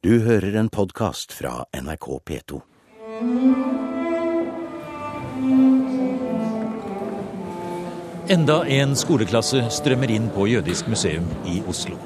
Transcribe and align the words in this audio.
Du 0.00 0.14
hører 0.24 0.54
en 0.56 0.70
podkast 0.72 1.34
fra 1.36 1.66
NRK 1.76 2.06
P2. 2.24 2.60
Enda 8.32 8.56
en 8.78 8.96
skoleklasse 8.96 9.60
strømmer 9.68 10.14
inn 10.16 10.30
på 10.32 10.48
Jødisk 10.48 10.88
museum 10.88 11.28
i 11.44 11.58
Oslo. 11.68 12.00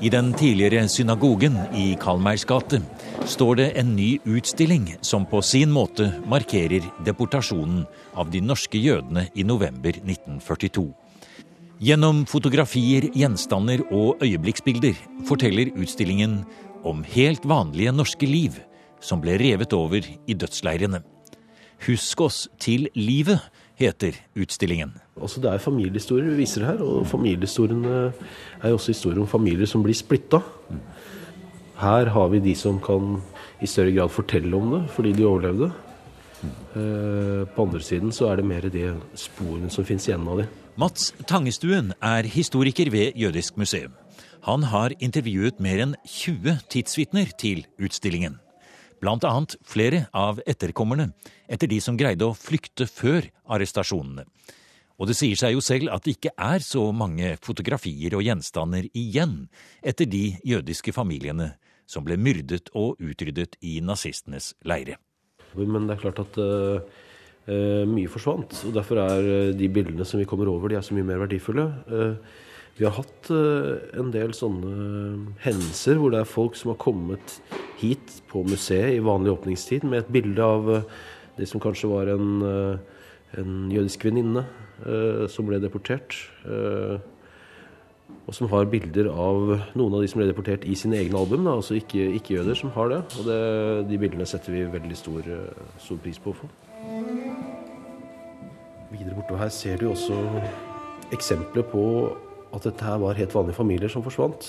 I 0.00 0.08
den 0.08 0.32
tidligere 0.32 0.86
synagogen 0.88 1.60
i 1.76 1.90
Kalmeirs 2.00 2.48
gate 2.48 2.80
står 3.28 3.60
det 3.60 3.70
en 3.76 3.92
ny 3.92 4.14
utstilling 4.24 4.94
som 5.04 5.28
på 5.28 5.44
sin 5.44 5.68
måte 5.76 6.14
markerer 6.24 6.88
deportasjonen 7.04 7.84
av 8.16 8.32
de 8.32 8.40
norske 8.40 8.80
jødene 8.80 9.28
i 9.36 9.44
november 9.44 9.92
1942. 10.00 10.88
Gjennom 11.84 12.24
fotografier, 12.24 13.10
gjenstander 13.12 13.84
og 13.92 14.22
øyeblikksbilder 14.24 14.96
forteller 15.28 15.76
utstillingen 15.76 16.46
om 16.84 17.04
helt 17.14 17.46
vanlige 17.48 17.92
norske 17.94 18.28
liv 18.28 18.60
som 19.04 19.20
ble 19.20 19.36
revet 19.40 19.72
over 19.76 20.04
i 20.04 20.36
dødsleirene. 20.36 21.02
Husk 21.84 22.20
oss 22.24 22.44
til 22.62 22.88
livet, 22.96 23.42
heter 23.74 24.14
utstillingen. 24.38 24.92
Altså 25.20 25.40
Det 25.42 25.50
er 25.50 25.58
familiehistorier 25.58 26.30
vi 26.30 26.44
viser 26.44 26.64
her, 26.64 26.82
og 26.82 27.06
familiehistoriene 27.10 28.12
er 28.62 28.68
jo 28.68 28.78
også 28.78 28.94
historier 28.94 29.20
om 29.20 29.26
familier 29.26 29.66
som 29.66 29.82
blir 29.82 29.96
splitta. 29.98 30.40
Her 31.80 32.12
har 32.14 32.28
vi 32.30 32.38
de 32.38 32.54
som 32.54 32.78
kan 32.80 33.18
i 33.60 33.66
større 33.66 33.90
grad 33.90 34.14
fortelle 34.14 34.54
om 34.54 34.70
det 34.76 34.84
fordi 34.94 35.12
de 35.12 35.26
overlevde. 35.26 35.72
Eh, 36.44 37.42
på 37.50 37.66
andre 37.66 37.80
siden 37.80 38.12
så 38.12 38.30
er 38.30 38.36
det 38.36 38.46
mer 38.46 38.68
de 38.70 38.86
sporene 39.18 39.70
som 39.72 39.84
fins 39.84 40.06
igjen 40.08 40.28
av 40.28 40.44
dem. 40.44 40.48
Mats 40.76 41.12
Tangestuen 41.26 41.92
er 42.02 42.26
historiker 42.30 42.90
ved 42.90 43.18
Jødisk 43.18 43.56
museum. 43.56 43.94
Han 44.44 44.66
har 44.70 44.94
intervjuet 45.00 45.60
mer 45.62 45.82
enn 45.84 45.94
20 46.04 46.64
tidsvitner 46.72 47.30
til 47.40 47.64
utstillingen. 47.80 48.40
Blant 49.00 49.24
annet 49.28 49.56
flere 49.68 50.06
av 50.16 50.38
etterkommerne 50.48 51.10
etter 51.50 51.68
de 51.68 51.80
som 51.82 51.96
greide 52.00 52.24
å 52.24 52.36
flykte 52.36 52.86
før 52.88 53.26
arrestasjonene. 53.52 54.24
Og 54.94 55.10
det 55.10 55.16
sier 55.18 55.38
seg 55.38 55.56
jo 55.56 55.62
selv 55.64 55.90
at 55.92 56.04
det 56.06 56.14
ikke 56.16 56.34
er 56.38 56.62
så 56.62 56.86
mange 56.94 57.34
fotografier 57.42 58.14
og 58.14 58.22
gjenstander 58.24 58.86
igjen 58.94 59.48
etter 59.82 60.06
de 60.06 60.36
jødiske 60.46 60.94
familiene 60.94 61.54
som 61.90 62.06
ble 62.06 62.16
myrdet 62.16 62.70
og 62.78 63.00
utryddet 63.02 63.58
i 63.66 63.80
nazistenes 63.84 64.52
leire. 64.64 64.96
Men 65.54 65.88
det 65.88 65.96
er 65.96 66.02
klart 66.02 66.22
at 66.22 66.38
uh, 66.40 66.78
uh, 67.50 67.82
mye 67.90 68.10
forsvant. 68.10 68.56
og 68.68 68.74
Derfor 68.74 69.02
er 69.02 69.28
uh, 69.28 69.52
de 69.58 69.68
bildene 69.70 70.06
som 70.08 70.22
vi 70.22 70.28
kommer 70.30 70.48
over, 70.50 70.70
de 70.70 70.78
er 70.78 70.86
så 70.86 70.96
mye 70.96 71.06
mer 71.06 71.20
verdifulle. 71.26 71.68
Vi 72.74 72.86
har 72.86 72.96
hatt 72.96 73.30
en 73.30 74.10
del 74.14 74.32
sånne 74.34 74.72
hendelser 75.44 76.00
hvor 76.00 76.10
det 76.14 76.22
er 76.24 76.30
folk 76.30 76.58
som 76.58 76.72
har 76.72 76.80
kommet 76.82 77.36
hit 77.78 78.18
på 78.30 78.42
museet 78.48 78.96
i 78.96 79.04
vanlig 79.04 79.34
åpningstid 79.36 79.86
med 79.86 80.02
et 80.02 80.12
bilde 80.14 80.42
av 80.42 80.70
det 81.38 81.46
som 81.50 81.62
kanskje 81.62 81.90
var 81.92 82.10
en, 82.10 82.44
en 83.38 83.56
jødisk 83.70 84.08
venninne 84.08 84.42
som 85.30 85.46
ble 85.46 85.60
deportert 85.62 86.18
og 88.24 88.32
som 88.32 88.48
har 88.52 88.68
bilder 88.72 89.08
av 89.10 89.50
noen 89.76 89.96
av 89.96 90.02
de 90.02 90.08
som 90.08 90.20
ble 90.20 90.28
deportert 90.30 90.64
i 90.64 90.76
sine 90.78 90.96
egne 90.96 91.18
album. 91.20 91.44
Da, 91.44 91.56
altså 91.58 91.76
ikke-jøder 91.76 92.54
ikke 92.54 92.56
som 92.56 92.72
har 92.76 92.92
det. 92.92 93.00
Og 93.20 93.26
det, 93.28 93.40
de 93.90 93.98
bildene 94.00 94.28
setter 94.28 94.54
vi 94.54 94.64
veldig 94.72 94.96
stor, 94.96 95.28
stor 95.82 96.00
pris 96.04 96.20
på 96.22 96.32
å 96.32 96.38
få. 96.38 96.48
Videre 98.94 99.16
bortover 99.18 99.42
her 99.44 99.52
ser 99.52 99.80
du 99.80 99.90
også 99.90 100.16
eksempler 101.12 101.66
på 101.68 101.84
at 102.54 102.68
dette 102.68 102.86
her 102.86 103.00
var 103.02 103.18
helt 103.18 103.34
vanlige 103.34 103.58
familier 103.58 103.90
som 103.92 104.04
forsvant. 104.04 104.46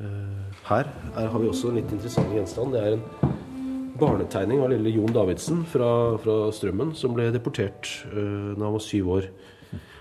Her, 0.00 0.88
her 1.16 1.28
har 1.32 1.40
vi 1.40 1.48
også 1.50 1.70
en 1.70 1.78
litt 1.80 1.92
interessant 1.92 2.32
gjenstand. 2.32 2.76
Det 2.76 2.80
er 2.80 2.96
en 2.96 3.96
barnetegning 4.00 4.62
av 4.64 4.70
lille 4.72 4.92
Jon 4.94 5.12
Davidsen 5.12 5.64
fra, 5.68 5.90
fra 6.22 6.36
Strømmen, 6.54 6.94
som 6.96 7.16
ble 7.16 7.28
deportert 7.34 7.88
uh, 8.12 8.52
da 8.56 8.64
han 8.64 8.76
var 8.76 8.84
syv 8.84 9.10
år. 9.16 9.28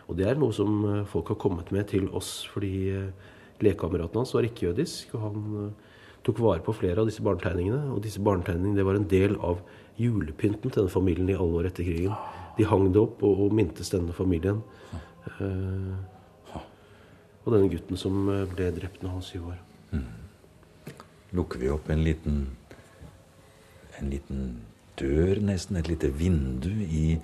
Og 0.09 0.17
det 0.17 0.27
er 0.29 0.39
noe 0.41 0.55
som 0.55 0.79
folk 1.09 1.33
har 1.33 1.37
kommet 1.41 1.67
med 1.75 1.91
til 1.91 2.07
oss 2.17 2.31
fordi 2.49 2.71
lekekameraten 3.61 4.17
hans 4.17 4.31
var 4.33 4.47
ikke-jødisk. 4.47 5.11
Og 5.13 5.21
han 5.21 5.43
tok 6.25 6.41
vare 6.41 6.63
på 6.65 6.73
flere 6.73 7.03
av 7.03 7.09
disse 7.11 7.21
barnetegningene. 7.21 7.91
Og 7.93 8.01
disse 8.01 8.23
barnetegningene 8.25 8.79
det 8.79 8.87
var 8.87 8.97
en 8.97 9.05
del 9.11 9.35
av 9.37 9.61
julepynten 10.01 10.71
til 10.71 10.79
denne 10.79 10.93
familien 10.93 11.29
i 11.29 11.37
alle 11.37 11.61
år 11.61 11.69
etter 11.69 11.85
krigen. 11.85 12.15
De 12.57 12.65
hang 12.65 12.87
det 12.89 13.03
opp 13.03 13.21
og, 13.21 13.43
og 13.45 13.53
mintes 13.53 13.93
denne 13.93 14.15
familien. 14.17 14.63
Uh, 15.37 15.93
og 17.49 17.55
denne 17.57 17.71
gutten 17.73 17.99
som 17.99 18.25
ble 18.53 18.69
drept 18.75 19.01
når 19.01 19.13
han 19.13 19.21
var 19.21 19.27
syv 19.27 19.51
år. 19.51 19.61
Mm. 19.91 20.09
Lukker 21.37 21.61
vi 21.61 21.71
opp 21.73 21.89
en 21.89 22.03
liten, 22.05 22.41
en 23.99 24.11
liten 24.13 24.43
dør, 24.99 25.39
nesten, 25.45 25.79
et 25.79 25.89
lite 25.89 26.11
vindu 26.13 26.71
i 26.85 27.17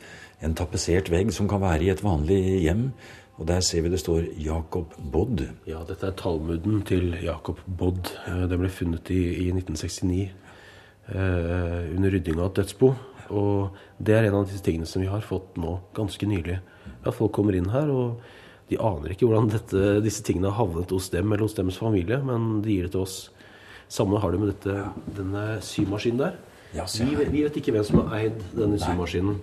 en 0.45 0.55
tapetsert 0.57 1.11
vegg 1.13 1.31
som 1.35 1.49
kan 1.51 1.63
være 1.63 1.85
i 1.85 1.91
et 1.93 2.03
vanlig 2.03 2.39
hjem. 2.65 2.89
Og 3.35 3.49
der 3.49 3.59
ser 3.67 3.83
vi 3.83 3.91
det 3.91 3.99
står 3.99 4.29
Jacob 4.39 4.93
Bodd. 5.11 5.43
Ja, 5.67 5.81
dette 5.87 6.07
er 6.07 6.15
talmuden 6.15 6.85
til 6.87 7.17
Jacob 7.23 7.59
Bodd. 7.67 8.13
Den 8.25 8.61
ble 8.61 8.69
funnet 8.71 9.11
i, 9.11 9.21
i 9.43 9.49
1969 9.51 10.21
eh, 11.11 11.81
under 11.97 12.15
rydding 12.15 12.39
av 12.39 12.53
et 12.53 12.61
dødsbo. 12.61 12.93
Og 13.35 13.75
det 13.99 14.15
er 14.15 14.29
en 14.29 14.39
av 14.39 14.47
disse 14.47 14.63
tingene 14.63 14.87
som 14.87 15.03
vi 15.03 15.11
har 15.11 15.25
fått 15.25 15.59
nå 15.59 15.81
ganske 15.97 16.29
nylig. 16.29 16.61
At 17.03 17.17
folk 17.17 17.33
kommer 17.35 17.57
inn 17.57 17.73
her, 17.73 17.91
og 17.91 18.21
de 18.69 18.79
aner 18.81 19.13
ikke 19.13 19.27
hvordan 19.27 19.51
dette, 19.53 19.81
disse 20.01 20.23
tingene 20.25 20.49
har 20.49 20.57
havnet 20.57 20.93
hos 20.93 21.11
dem 21.13 21.29
eller 21.29 21.45
hos 21.45 21.57
deres 21.57 21.77
familie, 21.77 22.17
men 22.25 22.63
de 22.65 22.73
gir 22.73 22.87
det 22.87 22.95
til 22.95 23.03
oss. 23.05 23.17
Samme 23.91 24.17
har 24.21 24.33
de 24.33 24.41
med 24.41 24.53
dette, 24.53 24.77
denne 25.17 25.43
symaskinen 25.61 26.23
der. 26.23 26.39
Ja, 26.75 26.87
vi, 26.89 27.13
vi, 27.29 27.43
vet 27.45 27.59
ikke 27.59 27.75
hvem 27.75 27.85
som 27.87 28.01
har 28.01 28.15
eid 28.17 28.41
denne 28.55 28.79
symaskinen. 28.81 29.37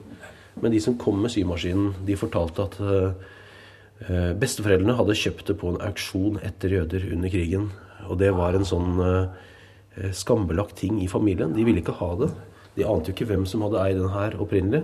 Men 0.61 0.75
de 0.75 0.81
som 0.85 0.99
kom 1.01 1.23
med 1.23 1.33
symaskinen, 1.33 1.95
de 2.05 2.17
fortalte 2.19 2.67
at 2.67 2.81
uh, 2.83 4.33
besteforeldrene 4.43 4.97
hadde 4.99 5.17
kjøpt 5.17 5.47
det 5.49 5.57
på 5.61 5.71
en 5.71 5.81
auksjon 5.87 6.41
etter 6.45 6.75
jøder 6.75 7.07
under 7.15 7.33
krigen. 7.33 7.71
Og 8.11 8.19
det 8.21 8.33
var 8.37 8.59
en 8.59 8.67
sånn 8.69 8.99
uh, 8.99 10.11
skambelagt 10.13 10.77
ting 10.83 10.99
i 11.01 11.09
familien. 11.09 11.55
De 11.55 11.65
ville 11.65 11.81
ikke 11.81 11.97
ha 12.03 12.11
det. 12.25 12.33
De 12.75 12.85
ante 12.89 13.13
jo 13.13 13.17
ikke 13.17 13.31
hvem 13.31 13.47
som 13.49 13.65
hadde 13.65 13.81
eid 13.87 14.03
den 14.03 14.13
her 14.13 14.37
opprinnelig. 14.43 14.83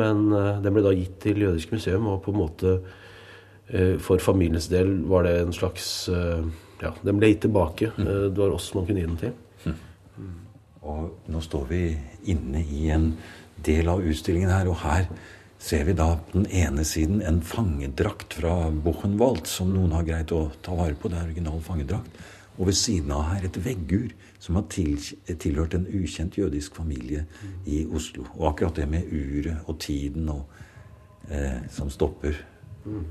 Men 0.00 0.26
uh, 0.32 0.58
den 0.64 0.74
ble 0.74 0.86
da 0.88 0.96
gitt 0.96 1.20
til 1.22 1.44
Jødisk 1.44 1.76
museum, 1.76 2.08
og 2.10 2.24
på 2.24 2.34
en 2.34 2.40
måte 2.40 2.74
for 4.02 4.18
familiens 4.18 4.66
del 4.66 4.88
var 5.06 5.28
det 5.28 5.36
en 5.44 5.52
slags 5.54 6.08
Ja, 6.80 6.90
den 7.04 7.18
ble 7.20 7.28
gitt 7.28 7.42
tilbake. 7.44 7.90
Det 7.94 8.38
var 8.38 8.54
oss 8.56 8.70
man 8.74 8.86
kunne 8.88 9.02
gi 9.02 9.06
den 9.06 9.18
til. 9.20 9.34
Og 10.88 11.28
nå 11.28 11.42
står 11.44 11.66
vi 11.68 11.82
inne 12.32 12.62
i 12.64 12.88
en 12.92 13.12
del 13.64 13.90
av 13.92 14.00
utstillingen 14.00 14.52
her, 14.52 14.70
og 14.70 14.80
her 14.80 15.06
ser 15.60 15.84
vi 15.84 15.94
da 15.96 16.14
på 16.16 16.38
den 16.38 16.48
ene 16.56 16.84
siden 16.88 17.20
en 17.26 17.42
fangedrakt 17.44 18.38
fra 18.40 18.54
Buchenwald, 18.72 19.44
som 19.50 19.74
noen 19.74 19.92
har 19.92 20.06
greid 20.08 20.32
å 20.32 20.46
ta 20.64 20.76
vare 20.76 20.96
på. 20.96 21.10
Det 21.12 21.20
er 21.20 21.28
original 21.28 21.60
fangedrakt. 21.64 22.20
Og 22.56 22.68
ved 22.68 22.76
siden 22.76 23.12
av 23.14 23.26
her 23.28 23.44
et 23.46 23.58
veggur 23.64 24.10
som 24.40 24.56
har 24.56 24.66
til, 24.72 24.96
tilhørt 25.40 25.76
en 25.76 25.86
ukjent 25.86 26.36
jødisk 26.36 26.76
familie 26.80 27.26
i 27.68 27.82
Oslo. 27.86 28.24
Og 28.38 28.50
akkurat 28.50 28.80
det 28.80 28.88
med 28.88 29.12
uret 29.12 29.68
og 29.68 29.78
tiden 29.80 30.28
og, 30.32 30.46
eh, 31.28 31.60
som 31.72 31.92
stopper. 31.92 32.36
Mm. 32.84 33.04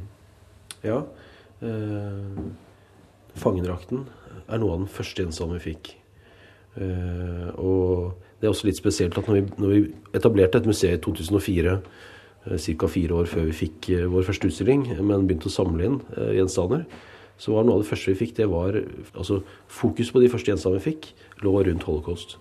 Ja. 0.86 1.04
Eh, 1.60 2.44
fangedrakten 3.40 4.06
er 4.50 4.62
noe 4.62 4.76
av 4.76 4.84
den 4.84 4.92
første 4.92 5.24
gjenstanden 5.24 5.60
vi 5.60 5.72
fikk. 5.72 5.96
Uh, 6.80 7.50
og 7.60 8.12
det 8.40 8.48
er 8.48 8.54
også 8.54 8.68
litt 8.70 8.78
spesielt 8.78 9.18
at 9.18 9.28
når 9.28 9.40
vi, 9.40 9.42
når 9.60 9.72
vi 9.74 9.80
etablerte 10.16 10.62
et 10.62 10.68
museum 10.70 10.96
i 10.96 11.02
2004, 11.04 11.74
uh, 12.46 12.56
ca. 12.56 12.90
fire 12.94 13.18
år 13.20 13.30
før 13.32 13.48
vi 13.50 13.56
fikk 13.58 13.90
uh, 13.98 14.06
vår 14.14 14.28
første 14.30 14.52
utstilling, 14.52 14.86
men 15.02 15.26
begynte 15.28 15.50
å 15.50 15.54
samle 15.54 15.88
inn 15.88 15.98
uh, 16.14 16.30
gjenstander, 16.38 16.86
så 17.42 17.56
var 17.56 17.66
noe 17.66 17.80
av 17.80 17.84
det 17.84 17.90
første 17.90 18.14
vi 18.14 18.20
fikk, 18.22 18.36
det 18.38 18.48
var 18.52 18.78
altså 19.16 19.42
Fokus 19.72 20.14
på 20.14 20.22
de 20.24 20.30
første 20.32 20.52
gjenstandene 20.52 20.82
vi 20.82 20.92
fikk, 20.92 21.12
lå 21.44 21.56
rundt 21.64 21.86
holocaust. 21.88 22.38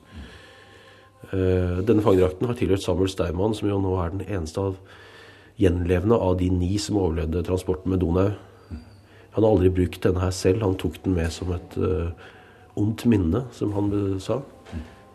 denne 1.30 2.02
fangedrakten 2.02 2.48
har 2.48 2.56
tilhørt 2.58 2.82
Samuel 2.82 3.10
Steinmann, 3.10 3.54
som 3.54 3.68
jo 3.68 3.78
nå 3.82 3.92
er 4.02 4.10
den 4.10 4.24
eneste 4.26 4.62
av 4.62 4.78
gjenlevende 5.58 6.16
av 6.16 6.38
de 6.38 6.48
ni 6.54 6.76
som 6.78 7.00
overlevde 7.00 7.44
transporten 7.46 7.92
med 7.92 8.02
Donau. 8.04 8.32
Han 9.36 9.44
har 9.44 9.50
aldri 9.52 9.70
brukt 9.74 10.02
denne 10.02 10.22
her 10.22 10.34
selv, 10.34 10.64
han 10.64 10.78
tok 10.78 11.00
den 11.04 11.16
med 11.18 11.30
som 11.34 11.50
et 11.54 11.78
ondt 12.78 13.04
minne, 13.10 13.44
som 13.54 13.74
han 13.76 13.92
sa, 14.22 14.40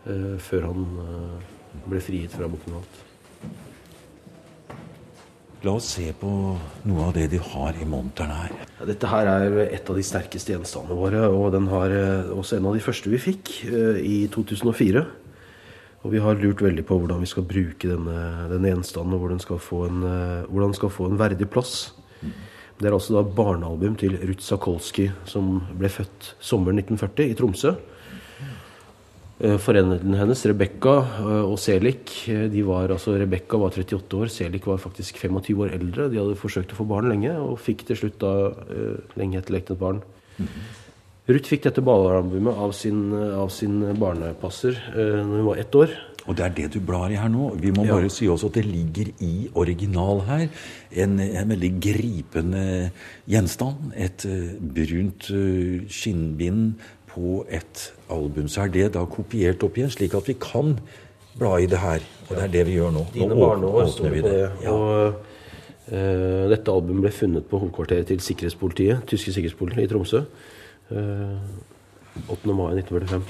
uh, 0.08 0.36
før 0.42 0.70
han 0.70 0.86
uh, 1.00 1.52
ble 1.88 2.02
frigitt 2.04 2.36
fra 2.36 2.48
Buchenwald. 2.50 3.00
La 5.64 5.72
oss 5.78 5.94
se 5.96 6.10
på 6.20 6.28
noe 6.28 7.04
av 7.06 7.14
det 7.16 7.30
de 7.32 7.40
har 7.40 7.76
i 7.80 7.86
monteren 7.88 8.34
her. 8.36 8.56
Ja, 8.76 8.88
dette 8.90 9.08
her 9.08 9.30
er 9.30 9.58
et 9.64 9.88
av 9.88 9.96
de 9.96 10.04
sterkeste 10.04 10.52
gjenstandene 10.52 10.98
våre, 10.98 11.22
og 11.32 11.54
den 11.56 11.70
har 11.72 11.94
uh, 11.94 12.32
også 12.36 12.58
en 12.58 12.68
av 12.68 12.76
de 12.76 12.84
første 12.84 13.12
vi 13.12 13.22
fikk 13.30 13.54
i 13.64 14.24
2004. 14.34 15.06
Og 16.04 16.12
vi 16.12 16.20
har 16.20 16.36
lurt 16.36 16.60
veldig 16.60 16.84
på 16.84 16.98
hvordan 17.00 17.22
vi 17.22 17.28
skal 17.30 17.46
bruke 17.48 17.88
denne, 17.88 18.18
denne 18.50 18.72
gjenstanden, 18.74 19.16
og 19.16 19.22
hvordan 19.22 19.38
den 19.38 19.44
skal 19.46 19.60
få 19.62 19.86
en, 19.88 20.02
hvordan 20.50 20.74
den 20.74 20.76
skal 20.76 20.92
få 20.92 21.08
en 21.08 21.20
verdig 21.20 21.48
plass. 21.48 21.94
Det 22.78 22.90
er 22.90 22.94
altså 22.96 23.14
da 23.14 23.22
barnealbum 23.24 23.94
til 23.96 24.16
Ruth 24.18 24.42
Sakolsky, 24.42 25.08
som 25.30 25.60
ble 25.78 25.88
født 25.92 26.34
sommeren 26.42 26.82
1940 26.82 27.30
i 27.30 27.36
Tromsø. 27.38 27.74
Eh, 29.40 29.56
Foreldrene 29.62 30.18
hennes, 30.18 30.44
Rebekka 30.50 30.94
og 31.46 31.56
Selik, 31.62 32.12
de 32.50 32.64
var, 32.66 32.92
altså 32.94 33.14
Rebekka 33.18 33.62
var 33.62 33.74
38 33.74 34.20
år, 34.20 34.32
Selik 34.32 34.66
var 34.68 34.82
faktisk 34.82 35.22
25 35.22 35.64
år 35.64 35.74
eldre. 35.78 36.08
De 36.10 36.20
hadde 36.20 36.38
forsøkt 36.38 36.74
å 36.74 36.80
få 36.82 36.88
barn 36.90 37.08
lenge, 37.12 37.32
og 37.38 37.60
fikk 37.62 37.86
til 37.88 38.02
slutt 38.02 38.18
da 38.22 38.34
lenge 39.16 39.38
etterlengtet 39.38 39.78
et 39.78 39.84
barn. 39.86 40.02
Mm 40.36 40.46
-hmm. 40.46 40.83
Ruth 41.24 41.48
fikk 41.48 41.62
dette 41.64 41.80
ballalbumet 41.80 42.58
av 42.60 42.74
sin, 42.76 43.06
av 43.14 43.48
sin 43.48 43.78
barnepasser 43.96 44.76
eh, 44.92 45.22
når 45.24 45.38
hun 45.38 45.46
var 45.46 45.60
ett 45.62 45.78
år. 45.80 45.94
Og 46.24 46.36
det 46.36 46.44
er 46.44 46.52
det 46.56 46.66
du 46.74 46.78
blar 46.84 47.12
i 47.12 47.18
her 47.20 47.30
nå. 47.32 47.50
Vi 47.60 47.72
må 47.74 47.84
ja. 47.84 47.96
bare 47.96 48.10
si 48.12 48.28
også 48.28 48.48
at 48.50 48.58
det 48.58 48.64
ligger 48.68 49.10
i 49.24 49.48
original 49.60 50.22
her 50.28 50.46
en, 51.04 51.18
en 51.20 51.52
veldig 51.52 51.70
gripende 51.84 52.64
gjenstand. 53.28 53.90
Et 53.96 54.24
uh, 54.28 54.54
brunt 54.76 55.28
uh, 55.32 55.84
skinnbind 55.92 56.80
på 57.12 57.42
et 57.52 57.84
album. 58.12 58.48
Så 58.48 58.64
er 58.64 58.72
det 58.72 58.88
da 58.96 59.04
kopiert 59.08 59.64
opp 59.66 59.76
igjen, 59.76 59.92
slik 59.92 60.16
at 60.16 60.32
vi 60.32 60.38
kan 60.40 60.78
bla 61.36 61.58
i 61.60 61.68
det 61.68 61.82
her. 61.82 62.04
Og 62.30 62.34
det 62.38 62.42
er 62.46 62.56
det 62.56 62.66
vi 62.70 62.78
gjør 62.78 62.96
nå. 62.96 63.04
Dine 63.12 63.36
barneår 63.36 63.92
står 63.92 64.08
det 64.08 64.24
på 64.24 64.32
det. 64.32 64.42
Ja. 64.64 64.72
Og 64.72 65.92
uh, 65.92 66.42
dette 66.52 66.72
albumet 66.72 67.04
ble 67.04 67.14
funnet 67.20 67.48
på 67.52 67.60
hovedkvarteret 67.66 68.08
til 68.12 68.24
sikkerhetspolitiet, 68.24 69.04
tyske 69.12 69.36
sikkerhetspolitiet 69.36 69.88
i 69.88 69.92
Tromsø. 69.92 70.24
8. 70.92 72.52
mai 72.52 72.74
1945. 72.80 73.24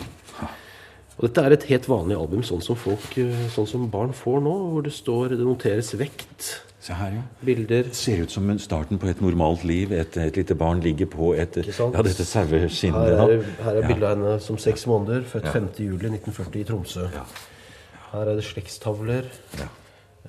Og 1.14 1.28
dette 1.28 1.42
er 1.46 1.54
et 1.54 1.66
helt 1.70 1.86
vanlig 1.86 2.16
album, 2.18 2.42
sånn 2.42 2.62
som, 2.64 2.76
folk, 2.78 3.14
sånn 3.54 3.68
som 3.70 3.84
barn 3.90 4.10
får 4.16 4.40
nå, 4.42 4.54
hvor 4.72 4.82
det 4.82 4.94
står 4.96 5.36
Det 5.36 5.46
noteres 5.46 5.92
vekt. 5.98 6.48
Se 6.84 6.92
her, 6.98 7.14
ja. 7.16 7.22
Bilder. 7.46 7.86
Ser 7.96 8.24
ut 8.26 8.34
som 8.34 8.50
starten 8.60 8.98
på 9.00 9.08
et 9.08 9.22
normalt 9.24 9.62
liv. 9.64 9.94
Et, 9.96 10.18
et 10.20 10.36
lite 10.36 10.56
barn 10.58 10.82
ligger 10.84 11.08
på 11.08 11.30
et 11.38 11.56
Ja, 11.62 12.02
dette 12.02 12.26
saueskinnet. 12.28 12.98
Her 12.98 13.22
er, 13.22 13.46
her 13.62 13.78
er 13.78 13.80
ja. 13.80 13.88
bilde 13.88 14.10
av 14.10 14.18
henne 14.18 14.34
som 14.44 14.58
seks 14.60 14.84
måneder, 14.90 15.24
født 15.30 15.48
ja. 15.48 15.54
5.07.1940 15.54 16.60
i 16.60 16.66
Tromsø. 16.68 17.06
Ja. 17.14 17.24
Her 18.10 18.34
er 18.34 18.36
det 18.36 18.44
slektstavler. 18.50 19.30
Ja. 19.62 19.70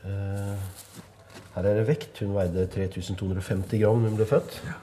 Uh, 0.05 0.55
her 1.57 1.67
er 1.73 1.81
det 1.81 1.87
vekt. 1.89 2.21
Hun 2.23 2.37
veide 2.37 2.69
3250 2.71 3.81
gram 3.81 4.05
da 4.05 4.13
hun 4.13 4.19
ble 4.21 4.29
født. 4.29 4.59
Ja. 4.69 4.79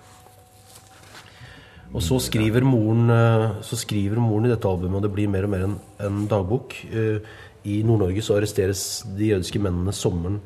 Og 1.92 2.00
så 2.00 2.16
skriver, 2.24 2.64
moren, 2.64 3.10
eh, 3.12 3.46
så 3.64 3.76
skriver 3.76 4.20
moren 4.20 4.48
i 4.48 4.52
dette 4.52 4.68
albumet, 4.68 4.96
og 4.96 5.04
det 5.04 5.12
blir 5.12 5.28
mer 5.28 5.44
og 5.44 5.52
mer 5.52 5.66
en, 5.66 5.74
en 6.00 6.22
dagbok. 6.28 6.76
Eh, 6.88 7.20
I 7.68 7.82
Nord-Norge 7.84 8.24
så 8.24 8.38
arresteres 8.38 9.04
de 9.18 9.32
jødiske 9.34 9.60
mennene 9.60 9.92
sommeren 9.94 10.40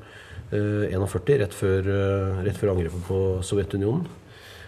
41, 0.50 1.36
eh, 1.36 1.38
rett 1.44 1.54
før, 1.54 1.90
rett 2.46 2.58
før 2.58 2.74
angrepet 2.74 3.06
på 3.06 3.20
Sovjetunionen. 3.46 4.08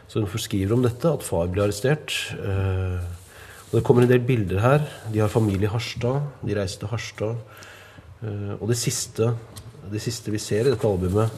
Så 0.09 0.23
hun 0.23 0.31
forskriver 0.31 0.77
om 0.77 0.87
dette, 0.87 1.11
at 1.11 1.27
far 1.27 1.51
ble 1.53 1.67
arrestert. 1.67 2.15
Og 2.39 3.75
det 3.75 3.83
kommer 3.85 4.07
en 4.07 4.09
del 4.09 4.23
bilder 4.25 4.63
her. 4.63 4.87
De 5.13 5.21
har 5.21 5.29
familie 5.29 5.69
i 5.69 5.73
Harstad. 5.75 6.23
De 6.41 6.57
reiser 6.57 6.81
til 6.81 6.89
Harstad. 6.89 7.43
Og 8.57 8.65
det 8.71 8.79
siste, 8.81 9.35
det 9.93 10.01
siste 10.01 10.33
vi 10.33 10.41
ser 10.41 10.65
i 10.65 10.73
dette 10.73 10.89
albumet, 10.89 11.29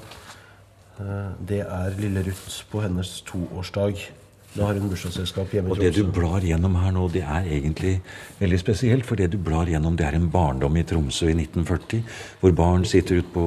det 1.43 1.65
er 1.65 1.99
lille 1.99 2.23
Ruth 2.31 2.63
på 2.71 2.85
hennes 2.87 3.11
toårsdag. 3.27 4.07
Da 4.50 4.67
har 4.67 4.79
hun 4.81 4.91
bursdagsselskap 4.91 5.52
hjemme. 5.55 5.70
Og 5.70 5.79
det 5.79 5.93
du 5.94 6.02
blar 6.11 6.43
gjennom 6.43 6.75
her 6.82 6.94
nå, 6.94 7.06
det 7.14 7.23
er 7.23 7.47
egentlig 7.47 7.93
veldig 8.41 8.58
spesielt. 8.58 9.06
For 9.06 9.19
det 9.20 9.29
du 9.31 9.38
blar 9.38 9.70
gjennom, 9.70 9.94
det 9.99 10.08
er 10.08 10.17
en 10.19 10.31
barndom 10.31 10.79
i 10.81 10.82
Tromsø 10.87 11.29
i 11.31 11.37
1940. 11.37 12.00
Hvor 12.41 12.55
barn 12.58 12.87
sitter 12.88 13.20
ute 13.20 13.31
på, 13.35 13.44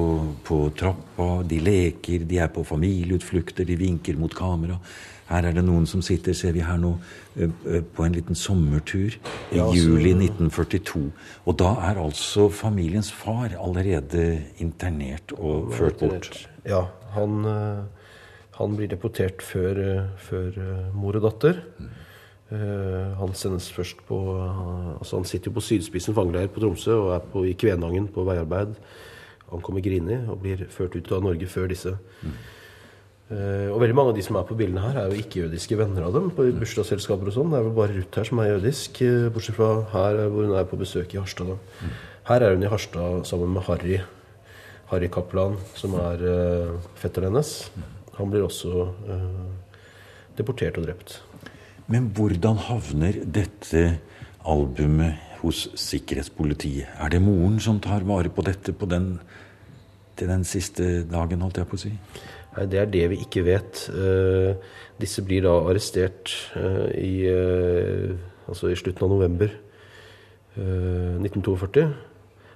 på 0.48 0.60
trappa, 0.80 1.28
de 1.48 1.58
leker, 1.60 2.24
de 2.28 2.38
er 2.40 2.48
på 2.52 2.64
familieutflukter, 2.64 3.68
de 3.68 3.76
vinker 3.76 4.16
mot 4.20 4.32
kamera. 4.34 4.78
Her 5.28 5.48
er 5.48 5.56
det 5.56 5.64
noen 5.64 5.84
som 5.88 6.02
sitter, 6.04 6.36
ser 6.36 6.52
vi 6.56 6.64
her 6.64 6.80
nå, 6.80 6.94
på 7.34 8.04
en 8.04 8.16
liten 8.16 8.36
sommertur 8.36 9.12
i 9.16 9.56
ja, 9.56 9.64
altså, 9.64 9.76
juli 9.76 10.12
1942. 10.12 11.04
Og 11.44 11.58
da 11.60 11.74
er 11.90 12.00
altså 12.00 12.48
familiens 12.52 13.12
far 13.12 13.56
allerede 13.60 14.40
internert 14.64 15.36
og 15.36 15.72
ført 15.76 16.00
bort. 16.00 16.40
Ja, 16.64 16.86
han... 17.16 17.44
Han 18.58 18.76
blir 18.78 18.90
deportert 18.90 19.42
før, 19.42 19.78
eh, 19.82 20.10
før 20.28 20.58
eh, 20.62 20.90
mor 20.94 21.18
og 21.18 21.30
datter. 21.30 21.62
Mm. 21.78 21.92
han 23.18 23.32
sendes 23.34 23.64
først 23.72 24.02
på 24.06 24.14
uh, 24.36 24.98
altså 25.00 25.16
Han 25.16 25.24
sitter 25.26 25.48
jo 25.48 25.54
på 25.56 25.62
Sydspissen 25.64 26.14
fangeleir 26.14 26.50
på 26.52 26.60
Tromsø 26.62 26.92
og 26.92 27.08
er 27.14 27.22
på, 27.32 27.40
i 27.48 27.54
Kvenangen 27.58 28.04
på 28.14 28.22
veiarbeid. 28.22 28.76
Han 29.48 29.62
kommer 29.64 29.82
Grini 29.82 30.20
og 30.28 30.42
blir 30.42 30.66
ført 30.70 30.94
ut 30.94 31.10
av 31.16 31.24
Norge 31.24 31.48
før 31.50 31.72
disse. 31.72 31.96
Mm. 32.20 32.36
Uh, 33.32 33.72
og 33.72 33.80
veldig 33.80 33.96
mange 33.96 34.12
av 34.12 34.20
de 34.20 34.26
som 34.28 34.38
er 34.38 34.46
på 34.46 34.58
bildene 34.60 34.84
her, 34.84 35.00
er 35.00 35.08
jo 35.10 35.24
ikke-jødiske 35.24 35.80
venner 35.80 36.06
av 36.06 36.14
dem. 36.14 36.28
På 36.36 36.46
bursdagsselskaper 36.60 37.32
og 37.32 37.36
sånn. 37.38 37.50
Det 37.50 37.58
er 37.58 37.66
vel 37.66 37.74
bare 37.80 37.96
Ruth 37.96 38.20
her 38.20 38.30
som 38.30 38.44
er 38.44 38.52
jødisk, 38.52 39.02
bortsett 39.34 39.58
fra 39.58 39.72
her 39.96 40.20
hvor 40.28 40.46
hun 40.46 40.54
er 40.60 40.68
på 40.68 40.78
besøk 40.84 41.16
i 41.16 41.22
Harstad. 41.24 41.56
Mm. 41.56 41.98
Her 42.28 42.44
er 42.44 42.54
hun 42.54 42.68
i 42.68 42.70
Harstad 42.76 43.26
sammen 43.32 43.56
med 43.56 43.66
Harry. 43.66 43.98
Harry 44.92 45.10
Kaplan, 45.10 45.58
som 45.80 45.96
er 45.98 46.22
fetteren 47.00 47.32
hennes. 47.32 47.56
Han 48.18 48.30
blir 48.30 48.46
også 48.46 48.88
eh, 49.10 49.44
deportert 50.38 50.78
og 50.78 50.88
drept. 50.88 51.18
Men 51.90 52.08
hvordan 52.16 52.60
havner 52.64 53.20
dette 53.26 53.84
albumet 54.48 55.20
hos 55.42 55.66
sikkerhetspolitiet? 55.76 56.88
Er 57.00 57.12
det 57.12 57.20
moren 57.22 57.58
som 57.60 57.80
tar 57.82 58.06
vare 58.08 58.32
på 58.32 58.44
dette 58.46 58.72
på 58.72 58.88
den, 58.88 59.18
til 60.16 60.30
den 60.30 60.46
siste 60.48 61.02
dagen, 61.10 61.44
holdt 61.44 61.60
jeg 61.60 61.68
på 61.68 61.76
å 61.78 61.84
si? 61.84 61.92
Nei, 62.54 62.66
Det 62.70 62.78
er 62.78 62.90
det 62.90 63.04
vi 63.10 63.20
ikke 63.24 63.44
vet. 63.44 63.84
Eh, 63.90 64.54
disse 65.00 65.24
blir 65.26 65.42
da 65.42 65.58
arrestert 65.66 66.32
eh, 66.56 66.88
i, 67.02 67.14
eh, 67.26 68.14
altså 68.48 68.70
i 68.70 68.78
slutten 68.78 69.06
av 69.06 69.14
november 69.16 69.60
1942. 70.54 71.88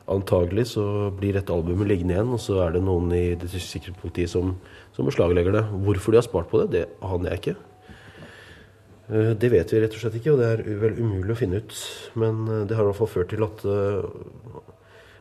Antagelig 0.09 0.69
så 0.71 1.11
blir 1.11 1.35
dette 1.35 1.51
albumet 1.51 1.89
liggende 1.91 2.15
igjen, 2.15 2.31
og 2.31 2.39
så 2.39 2.61
er 2.63 2.77
det 2.77 2.83
noen 2.87 3.11
i 3.11 3.35
det 3.35 3.51
sikkerhetspolitiet 3.51 4.31
som, 4.31 4.53
som 4.99 5.07
beslaglegger 5.07 5.55
det. 5.55 5.65
Hvorfor 5.87 6.11
de 6.11 6.19
har 6.19 6.27
spart 6.27 6.49
på 6.51 6.59
det, 6.65 6.71
det 6.75 6.87
aner 7.07 7.31
jeg 7.31 7.39
ikke. 7.39 7.57
Eh, 9.09 9.31
det 9.39 9.51
vet 9.53 9.73
vi 9.73 9.83
rett 9.85 9.95
og 9.95 10.03
slett 10.03 10.17
ikke, 10.19 10.35
og 10.35 10.41
det 10.43 10.49
er 10.51 10.81
vel 10.83 10.99
umulig 10.99 11.37
å 11.37 11.39
finne 11.39 11.63
ut. 11.63 11.77
Men 12.19 12.43
eh, 12.49 12.65
det 12.67 12.75
har 12.75 12.83
i 12.83 12.91
hvert 12.91 12.99
fall 12.99 13.13
ført 13.13 13.31
til 13.31 13.47
at 13.47 13.63
eh, 13.63 14.03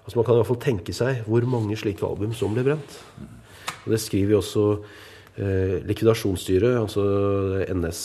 altså 0.08 0.18
Man 0.18 0.26
kan 0.26 0.34
i 0.34 0.42
hvert 0.42 0.50
fall 0.50 0.64
tenke 0.64 0.96
seg 0.96 1.22
hvor 1.28 1.46
mange 1.46 1.78
slike 1.78 2.06
album 2.08 2.34
som 2.34 2.58
ble 2.58 2.66
brent. 2.66 2.98
Og 3.86 3.94
Det 3.94 4.02
skriver 4.02 4.34
jo 4.34 4.42
også 4.42 4.66
eh, 5.38 5.78
likvidasjonsstyret, 5.86 6.74
altså 6.82 7.06
NS, 7.70 8.02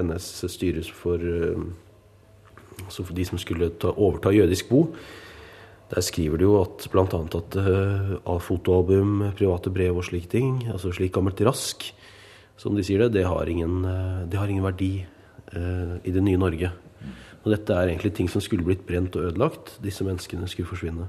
NS 0.00 0.28
styres 0.48 0.88
for, 0.88 1.20
altså 2.86 3.04
for 3.04 3.12
de 3.12 3.28
som 3.28 3.38
skulle 3.38 3.74
ta, 3.76 3.92
overta 3.92 4.32
jødisk 4.32 4.72
bo. 4.72 4.86
Der 5.90 6.04
skriver 6.06 6.38
de 6.38 6.46
jo 6.46 6.60
at 6.60 6.86
bl.a. 6.92 7.04
at 7.04 7.56
uh, 7.58 8.36
fotoalbum, 8.38 9.32
private 9.38 9.72
brev 9.74 9.96
og 9.98 10.06
slike 10.06 10.30
ting, 10.30 10.62
altså 10.70 10.92
slik 10.94 11.16
gammelt 11.16 11.40
rask, 11.42 11.88
som 12.60 12.76
de 12.76 12.84
sier 12.86 13.02
det, 13.02 13.16
det 13.18 13.26
har 13.26 13.50
ingen, 13.50 13.82
uh, 13.82 14.22
det 14.30 14.38
har 14.38 14.50
ingen 14.50 14.66
verdi 14.66 14.92
uh, 15.56 15.98
i 16.04 16.14
det 16.14 16.22
nye 16.22 16.38
Norge. 16.38 16.70
Og 17.40 17.50
dette 17.54 17.74
er 17.74 17.90
egentlig 17.90 18.12
ting 18.14 18.28
som 18.30 18.42
skulle 18.44 18.66
blitt 18.66 18.84
brent 18.86 19.16
og 19.16 19.30
ødelagt. 19.30 19.78
Disse 19.82 20.04
menneskene 20.06 20.46
skulle 20.50 20.68
forsvinne. 20.68 21.08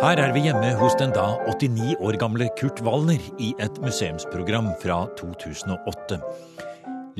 Her 0.00 0.16
er 0.16 0.30
vi 0.32 0.40
hjemme 0.46 0.70
hos 0.80 0.94
den 0.96 1.10
da 1.12 1.34
89 1.44 1.98
år 2.00 2.16
gamle 2.16 2.46
Kurt 2.56 2.78
Wallner 2.80 3.20
i 3.36 3.50
et 3.60 3.80
museumsprogram 3.84 4.70
fra 4.80 5.02
2008. 5.18 6.16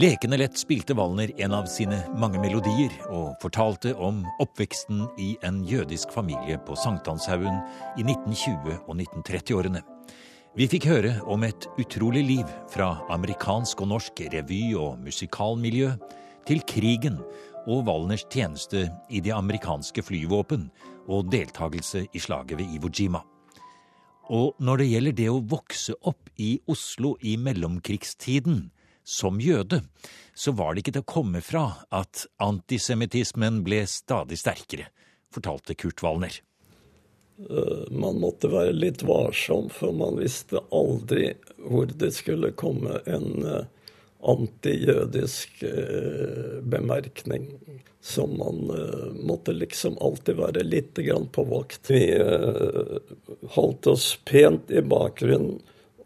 Lekende 0.00 0.38
lett 0.40 0.56
spilte 0.56 0.96
Wallner 0.96 1.28
en 1.44 1.52
av 1.58 1.68
sine 1.68 1.98
mange 2.16 2.40
melodier 2.40 2.94
og 3.10 3.34
fortalte 3.42 3.92
om 4.00 4.22
oppveksten 4.40 5.02
i 5.20 5.34
en 5.44 5.58
jødisk 5.68 6.14
familie 6.14 6.56
på 6.64 6.78
Sankthanshaugen 6.80 7.58
i 8.00 8.06
1920- 8.06 8.78
og 8.86 8.96
1930-årene. 8.96 9.82
Vi 10.56 10.70
fikk 10.72 10.88
høre 10.88 11.18
om 11.28 11.44
et 11.44 11.68
utrolig 11.76 12.24
liv 12.30 12.54
fra 12.72 12.94
amerikansk 13.12 13.84
og 13.84 13.92
norsk 13.92 14.24
revy- 14.32 14.72
og 14.80 14.96
musikalmiljø 15.04 15.92
til 16.48 16.64
krigen 16.64 17.20
og 17.68 17.84
Wallners 17.84 18.24
tjeneste 18.32 18.86
i 19.12 19.20
det 19.20 19.36
amerikanske 19.36 20.00
flyvåpen 20.08 20.70
og 21.08 21.30
deltakelse 21.32 22.06
i 22.12 22.22
slaget 22.22 22.58
ved 22.58 22.74
Iwo 22.76 22.90
Jima. 22.92 23.22
Og 24.30 24.54
når 24.62 24.82
det 24.82 24.90
gjelder 24.90 25.16
det 25.18 25.30
å 25.30 25.40
vokse 25.42 25.96
opp 26.06 26.30
i 26.38 26.52
Oslo 26.70 27.16
i 27.26 27.36
mellomkrigstiden, 27.40 28.68
som 29.04 29.40
jøde, 29.40 29.80
så 30.34 30.52
var 30.54 30.74
det 30.74 30.84
ikke 30.84 30.94
til 30.98 31.02
å 31.02 31.12
komme 31.12 31.40
fra 31.42 31.64
at 31.90 32.26
antisemittismen 32.42 33.64
ble 33.66 33.82
stadig 33.90 34.38
sterkere, 34.38 34.86
fortalte 35.34 35.74
Kurt 35.74 36.04
Wallner. 36.04 36.36
Eh, 37.48 37.90
man 37.90 38.20
måtte 38.20 38.50
være 38.52 38.76
litt 38.76 39.02
varsom, 39.06 39.70
for 39.72 39.96
man 39.96 40.20
visste 40.20 40.62
aldri 40.70 41.32
hvor 41.64 41.90
det 41.90 42.12
skulle 42.14 42.52
komme 42.52 43.00
en 43.10 43.30
uh, 43.46 43.64
antijødisk 44.22 45.62
eh, 45.62 46.60
bemerkning 46.62 47.48
som 48.00 48.38
man 48.38 48.70
eh, 48.70 49.12
måtte 49.12 49.52
liksom 49.52 49.98
alltid 49.98 50.36
være 50.36 50.64
litt 50.64 50.94
grann 50.94 51.28
på 51.28 51.44
vakt. 51.44 51.90
Vi 51.90 52.04
eh, 52.16 52.96
holdt 53.56 53.86
oss 53.86 54.18
pent 54.24 54.70
i 54.70 54.82
bakgrunnen 54.82 55.60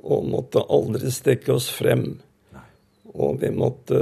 og 0.04 0.26
måtte 0.28 0.62
aldri 0.68 1.10
stikke 1.10 1.54
oss 1.54 1.70
frem. 1.72 2.18
Og 3.14 3.38
vi 3.40 3.50
måtte 3.54 4.00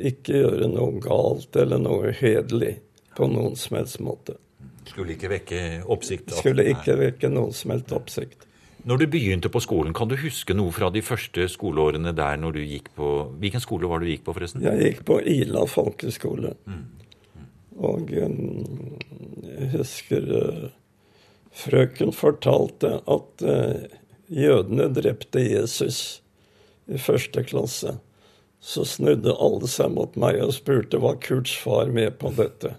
ikke 0.00 0.40
gjøre 0.40 0.70
noe 0.72 0.96
galt 1.04 1.56
eller 1.60 1.78
noe 1.78 2.10
hederlig 2.16 2.78
på 3.16 3.28
noen 3.28 3.56
som 3.56 3.76
helst 3.76 4.00
måte. 4.00 4.38
Skulle 4.86 5.12
ikke 5.16 5.30
vekke 5.30 5.60
oppsikt? 5.92 6.32
Skulle 6.40 6.64
ikke 6.72 6.96
vekke 6.98 7.30
noen 7.30 7.52
som 7.54 7.74
helst 7.74 7.92
oppsikt. 7.92 8.45
Når 8.86 9.00
du 9.00 9.06
begynte 9.10 9.50
på 9.50 9.60
skolen, 9.62 9.94
kan 9.96 10.06
du 10.06 10.14
huske 10.20 10.54
noe 10.54 10.70
fra 10.74 10.92
de 10.94 11.02
første 11.02 11.48
skoleårene 11.50 12.12
der 12.14 12.36
når 12.38 12.54
du 12.54 12.60
gikk 12.62 12.92
på 12.94 13.08
Hvilken 13.42 13.62
skole 13.64 13.90
var 13.90 13.98
det 13.98 14.06
du 14.06 14.12
gikk 14.12 14.22
på, 14.28 14.34
forresten? 14.36 14.62
Jeg 14.62 14.78
gikk 14.82 15.00
på 15.08 15.18
Ila 15.26 15.64
folkeskole. 15.66 16.54
Mm. 16.70 16.84
Og 17.76 18.12
um, 18.22 18.38
jeg 19.42 19.72
husker 19.74 20.30
uh, 20.30 20.68
frøken 21.50 22.14
fortalte 22.14 23.00
at 23.02 23.44
uh, 23.44 23.98
jødene 24.30 24.88
drepte 24.94 25.42
Jesus 25.42 26.22
i 26.86 27.02
første 27.02 27.42
klasse. 27.42 27.98
Så 28.62 28.86
snudde 28.86 29.34
alle 29.34 29.66
seg 29.68 29.92
mot 29.98 30.14
meg 30.14 30.38
og 30.46 30.54
spurte 30.54 31.02
var 31.02 31.18
Kurts 31.26 31.58
far 31.58 31.90
med 31.90 32.20
på 32.22 32.30
dette 32.38 32.76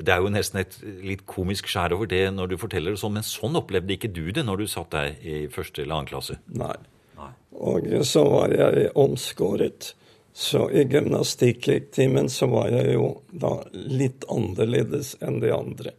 det 0.00 0.14
er 0.14 0.24
jo 0.24 0.32
nesten 0.32 0.62
et 0.62 0.76
litt 1.04 1.26
komisk 1.28 1.68
skjær 1.70 1.94
over 1.96 2.08
det 2.10 2.24
når 2.34 2.52
du 2.52 2.56
forteller 2.60 2.94
det 2.94 3.02
sånn, 3.02 3.18
men 3.18 3.26
sånn 3.26 3.58
opplevde 3.60 3.96
ikke 3.96 4.12
du 4.12 4.30
det 4.34 4.44
når 4.46 4.62
du 4.62 4.70
satt 4.70 4.92
der 4.94 5.14
i 5.20 5.44
første 5.52 5.84
eller 5.84 6.00
annen 6.00 6.10
klasse? 6.10 6.38
Nei. 6.48 6.74
Nei. 7.18 7.30
Og 7.60 7.88
så 8.08 8.24
var 8.28 8.54
jeg 8.54 8.90
omskåret. 8.98 9.94
Så 10.32 10.70
i 10.70 10.84
gymnastikktimen 10.86 12.30
så 12.30 12.46
var 12.46 12.70
jeg 12.70 12.94
jo 12.94 13.08
da 13.28 13.56
litt 13.74 14.24
annerledes 14.30 15.16
enn 15.20 15.40
de 15.42 15.50
andre. 15.52 15.92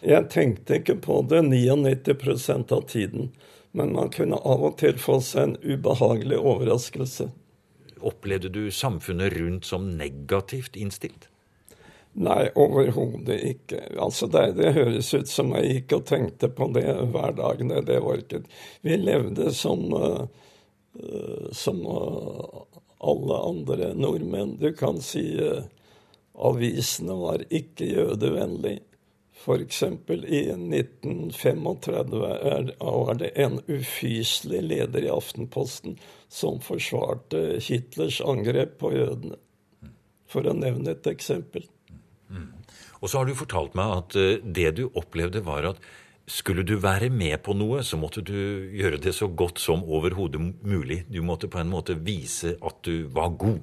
Jeg 0.00 0.30
tenkte 0.32 0.78
ikke 0.78 0.96
på 1.04 1.20
det 1.28 1.42
99% 1.44 2.72
av 2.74 2.86
tiden, 2.88 3.32
men 3.76 3.92
man 3.92 4.10
kunne 4.14 4.38
av 4.40 4.64
og 4.70 4.78
til 4.80 4.98
få 4.98 5.18
seg 5.22 5.42
en 5.42 5.56
ubehagelig 5.62 6.38
overraskelse. 6.38 7.28
Opplevde 7.98 8.50
du 8.54 8.70
samfunnet 8.72 9.34
rundt 9.36 9.68
som 9.68 9.90
negativt 9.98 10.78
innstilt? 10.78 11.28
Nei, 12.18 12.48
overhodet 12.58 13.38
ikke. 13.46 13.78
Altså 14.00 14.26
det, 14.26 14.56
det, 14.58 14.72
høres 14.74 15.12
ut 15.14 15.28
som 15.30 15.52
jeg 15.54 15.68
gikk 15.70 15.92
og 16.00 16.06
tenkte 16.08 16.48
på 16.50 16.66
det 16.74 16.86
hver 17.12 17.36
dag. 17.38 17.62
Det, 17.62 17.82
det 17.86 18.00
orket 18.02 18.48
Vi 18.82 18.96
levde 18.98 19.52
som, 19.54 19.84
uh, 19.94 20.24
som 21.54 21.84
uh, 21.86 22.64
alle 22.98 23.38
andre 23.52 23.92
nordmenn. 23.94 24.56
Du 24.58 24.72
kan 24.74 24.98
si 25.04 25.22
uh, 25.38 25.62
avisene 26.34 27.20
var 27.22 27.46
ikke 27.54 27.86
jødevennlige. 27.92 28.82
F.eks. 29.38 29.82
i 29.86 30.40
1935 30.50 32.18
var 32.18 33.14
det 33.14 33.30
en 33.38 33.60
ufyselig 33.70 34.62
leder 34.66 35.06
i 35.06 35.14
Aftenposten 35.14 35.94
som 36.28 36.58
forsvarte 36.58 37.60
Hitlers 37.62 38.18
angrep 38.20 38.80
på 38.82 38.90
jødene. 38.98 39.38
For 40.26 40.42
å 40.50 40.58
nevne 40.58 40.98
et 40.98 41.06
eksempel. 41.06 41.70
Mm. 42.28 42.50
Og 43.00 43.08
så 43.10 43.20
har 43.20 43.28
du 43.28 43.38
fortalt 43.38 43.76
meg 43.78 43.94
at 44.00 44.18
eh, 44.18 44.36
det 44.42 44.74
du 44.78 44.86
opplevde, 44.88 45.44
var 45.46 45.72
at 45.72 45.82
skulle 46.28 46.62
du 46.66 46.74
være 46.76 47.08
med 47.08 47.40
på 47.44 47.54
noe, 47.56 47.80
så 47.86 47.96
måtte 47.96 48.20
du 48.20 48.36
gjøre 48.76 49.00
det 49.00 49.14
så 49.16 49.30
godt 49.32 49.62
som 49.62 49.84
overhodet 49.84 50.42
mulig. 50.60 51.04
Du 51.08 51.22
måtte 51.24 51.48
på 51.48 51.60
en 51.62 51.72
måte 51.72 51.96
vise 51.96 52.56
at 52.60 52.82
du 52.84 53.08
var 53.14 53.32
god. 53.40 53.62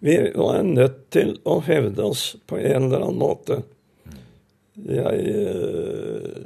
Vi 0.00 0.16
var 0.34 0.62
nødt 0.64 1.10
til 1.12 1.34
å 1.48 1.58
hevde 1.64 2.04
oss 2.04 2.34
på 2.48 2.58
en 2.60 2.88
eller 2.88 3.04
annen 3.04 3.20
måte. 3.20 3.60
Jeg 4.80 5.24
øh, 5.28 6.38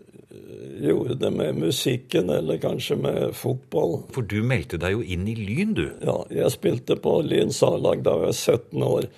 gjorde 0.83 1.19
det 1.21 1.31
med 1.35 1.61
musikken, 1.63 2.31
eller 2.35 2.59
kanskje 2.63 2.97
med 2.99 3.37
fotball. 3.39 4.01
For 4.15 4.27
du 4.27 4.41
meldte 4.47 4.81
deg 4.83 4.97
jo 4.97 5.05
inn 5.07 5.29
i 5.31 5.37
Lyn, 5.39 5.75
du? 5.79 5.87
Ja, 6.03 6.17
jeg 6.35 6.51
spilte 6.55 6.99
på 6.99 7.21
Lyns 7.27 7.63
A-lag 7.67 8.03
da 8.07 8.17
jeg 8.19 8.27
var 8.27 8.35
17 8.35 8.89
år. 8.89 9.09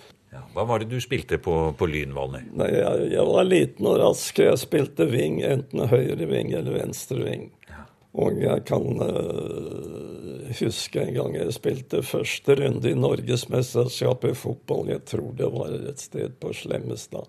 Hva 0.54 0.64
var 0.68 0.80
det 0.80 0.88
du 0.90 1.00
spilte 1.02 1.38
på, 1.42 1.54
på 1.78 1.88
Lyn, 1.90 2.14
Valner? 2.16 2.46
Jeg, 2.56 3.10
jeg, 3.12 3.24
var 3.28 3.46
liten 3.48 3.88
og 3.90 4.00
rask. 4.00 4.40
Jeg 4.40 4.60
spilte 4.60 5.06
ving, 5.10 5.40
enten 5.44 5.86
høyre 5.90 6.28
ving 6.30 6.52
eller 6.56 6.78
venstre 6.78 7.20
ving. 7.22 7.48
Ja. 7.68 7.84
Og 8.24 8.40
jeg 8.40 8.64
kan 8.68 8.86
uh, 9.02 10.50
huske 10.60 11.02
en 11.02 11.14
gang 11.18 11.36
jeg 11.36 11.56
spilte 11.56 12.02
første 12.06 12.58
runde 12.62 12.90
i 12.92 12.98
Norgesmesterskapet 12.98 14.32
i 14.32 14.40
fotball. 14.46 14.92
Jeg 14.94 15.04
tror 15.12 15.32
det 15.36 15.52
var 15.54 15.78
et 15.92 16.02
sted 16.02 16.36
på 16.40 16.54
Slemmestad. 16.56 17.28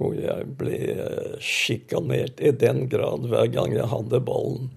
Hvor 0.00 0.16
jeg 0.18 0.48
ble 0.58 0.80
uh, 0.98 1.36
sjikanert 1.40 2.42
i 2.42 2.52
den 2.52 2.88
grad 2.92 3.30
hver 3.30 3.52
gang 3.54 3.76
jeg 3.76 3.92
hadde 3.92 4.24
ballen 4.26 4.72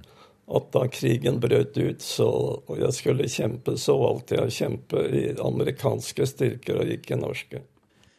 at 0.47 0.69
da 0.71 0.85
krigen 0.87 1.41
brøt 1.43 1.75
ut 1.77 2.03
så, 2.03 2.27
og 2.63 2.77
jeg 2.79 2.95
skulle 2.95 3.27
kjempe, 3.31 3.75
så 3.79 3.97
valgte 3.99 4.37
jeg 4.37 4.45
å 4.45 4.55
kjempe 4.57 5.03
i 5.11 5.23
amerikanske 5.43 6.27
styrker 6.29 6.79
og 6.83 6.93
ikke 6.97 7.19
norske. 7.19 7.63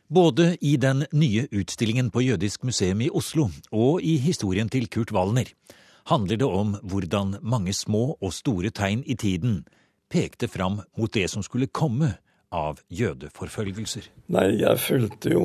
Både 0.08 0.54
i 0.64 0.76
den 0.80 1.04
nye 1.12 1.46
utstillingen 1.52 2.08
på 2.12 2.22
Jødisk 2.24 2.62
museum 2.64 3.00
i 3.04 3.10
Oslo 3.12 3.50
og 3.72 4.04
i 4.04 4.16
historien 4.20 4.68
til 4.72 4.88
Kurt 4.88 5.12
Wallner 5.12 5.50
handler 6.08 6.40
det 6.40 6.48
om 6.48 6.76
hvordan 6.82 7.36
mange 7.44 7.74
små 7.76 8.14
og 8.16 8.32
store 8.32 8.72
tegn 8.72 9.02
i 9.04 9.16
tiden 9.20 9.66
pekte 10.08 10.48
fram 10.48 10.80
mot 10.96 11.12
det 11.12 11.28
som 11.28 11.44
skulle 11.44 11.68
komme 11.68 12.14
av 12.48 12.80
jødeforfølgelser. 12.88 14.08
Nei, 14.32 14.46
jeg 14.62 14.80
fulgte 14.80 15.34
jo 15.34 15.42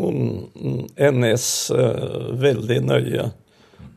NS 0.95 1.47
eh, 1.75 2.27
veldig 2.39 2.79
nøye. 2.87 3.25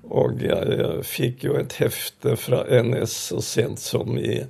Og 0.06 0.42
jeg 0.44 1.02
fikk 1.06 1.44
jo 1.48 1.56
et 1.58 1.72
hefte 1.80 2.36
fra 2.38 2.62
NS 2.82 3.14
så 3.30 3.40
sent 3.42 3.80
som 3.82 4.18
i, 4.18 4.44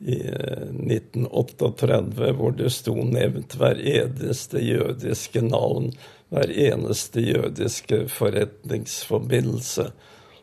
i 0.00 0.20
1938, 0.24 2.32
hvor 2.38 2.52
det 2.56 2.70
sto 2.72 2.94
nevnt 3.04 3.56
hver 3.60 3.80
eneste 3.80 4.58
jødiske 4.64 5.42
navn, 5.44 5.92
hver 6.32 6.48
eneste 6.68 7.20
jødiske 7.26 8.06
forretningsforbindelse. 8.14 9.90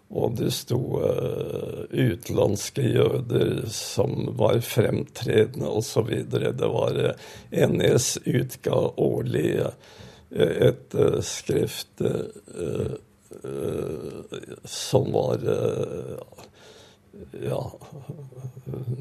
Og 0.07 0.37
det 0.39 0.53
sto 0.55 0.79
uh, 1.01 1.83
utenlandske 1.91 2.81
jøder 2.93 3.65
som 3.73 4.29
var 4.39 4.61
fremtredende 4.63 5.67
osv. 5.67 6.23
Det 6.31 6.69
var 6.71 6.95
uh, 6.95 7.11
NS 7.51 8.17
utga 8.23 8.77
årlig 8.95 9.67
et 10.31 10.95
uh, 10.95 11.19
skrift 11.25 12.01
uh, 12.05 12.23
Eh, 12.57 12.93
som 14.63 15.11
var 15.13 15.43
eh, 15.53 16.17
ja, 17.47 17.61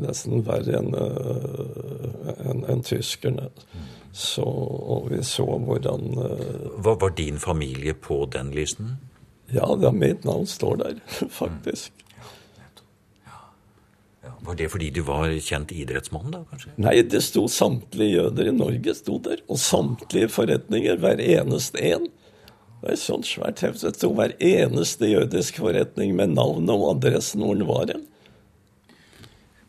nesten 0.01 0.45
verre 0.47 0.79
enn 0.79 0.95
en, 0.97 2.65
en 2.65 2.83
tyskerne. 2.87 3.51
Så, 4.17 4.47
og 4.47 5.11
vi 5.11 5.21
så 5.29 5.45
hvordan 5.45 6.07
Hva 6.81 6.95
Var 6.97 7.13
din 7.19 7.37
familie 7.37 7.93
på 7.93 8.23
den 8.33 8.55
listen? 8.57 8.95
Ja, 9.53 9.69
ja 9.83 9.93
mitt 9.93 10.25
navn 10.25 10.49
står 10.49 10.81
der, 10.81 11.03
faktisk. 11.43 11.93
Var 14.47 14.55
det 14.55 14.69
fordi 14.71 14.91
du 14.95 15.01
var 15.07 15.31
kjent 15.43 15.73
idrettsmann, 15.75 16.31
da? 16.31 16.43
kanskje? 16.51 16.73
Nei, 16.83 17.01
det 17.11 17.23
sto 17.27 17.47
samtlige 17.51 18.21
jøder 18.21 18.51
i 18.51 18.55
Norge 18.55 18.95
sto 18.95 19.19
der. 19.23 19.43
Og 19.51 19.59
samtlige 19.61 20.31
forretninger, 20.31 20.99
hver 21.03 21.23
eneste 21.23 21.83
en. 21.83 22.07
Var 22.87 22.95
et 22.95 23.03
sånt 23.03 23.27
svært 23.27 23.65
hefte. 23.67 23.91
Sto 23.91 24.13
hver 24.15 24.37
eneste 24.39 25.09
jødisk 25.11 25.59
forretning 25.59 26.13
med 26.15 26.37
navn 26.37 26.71
og 26.71 26.85
adressen 26.93 27.43
hvor 27.43 27.59
den 27.59 27.67
var 27.67 27.91
hen. 27.91 28.05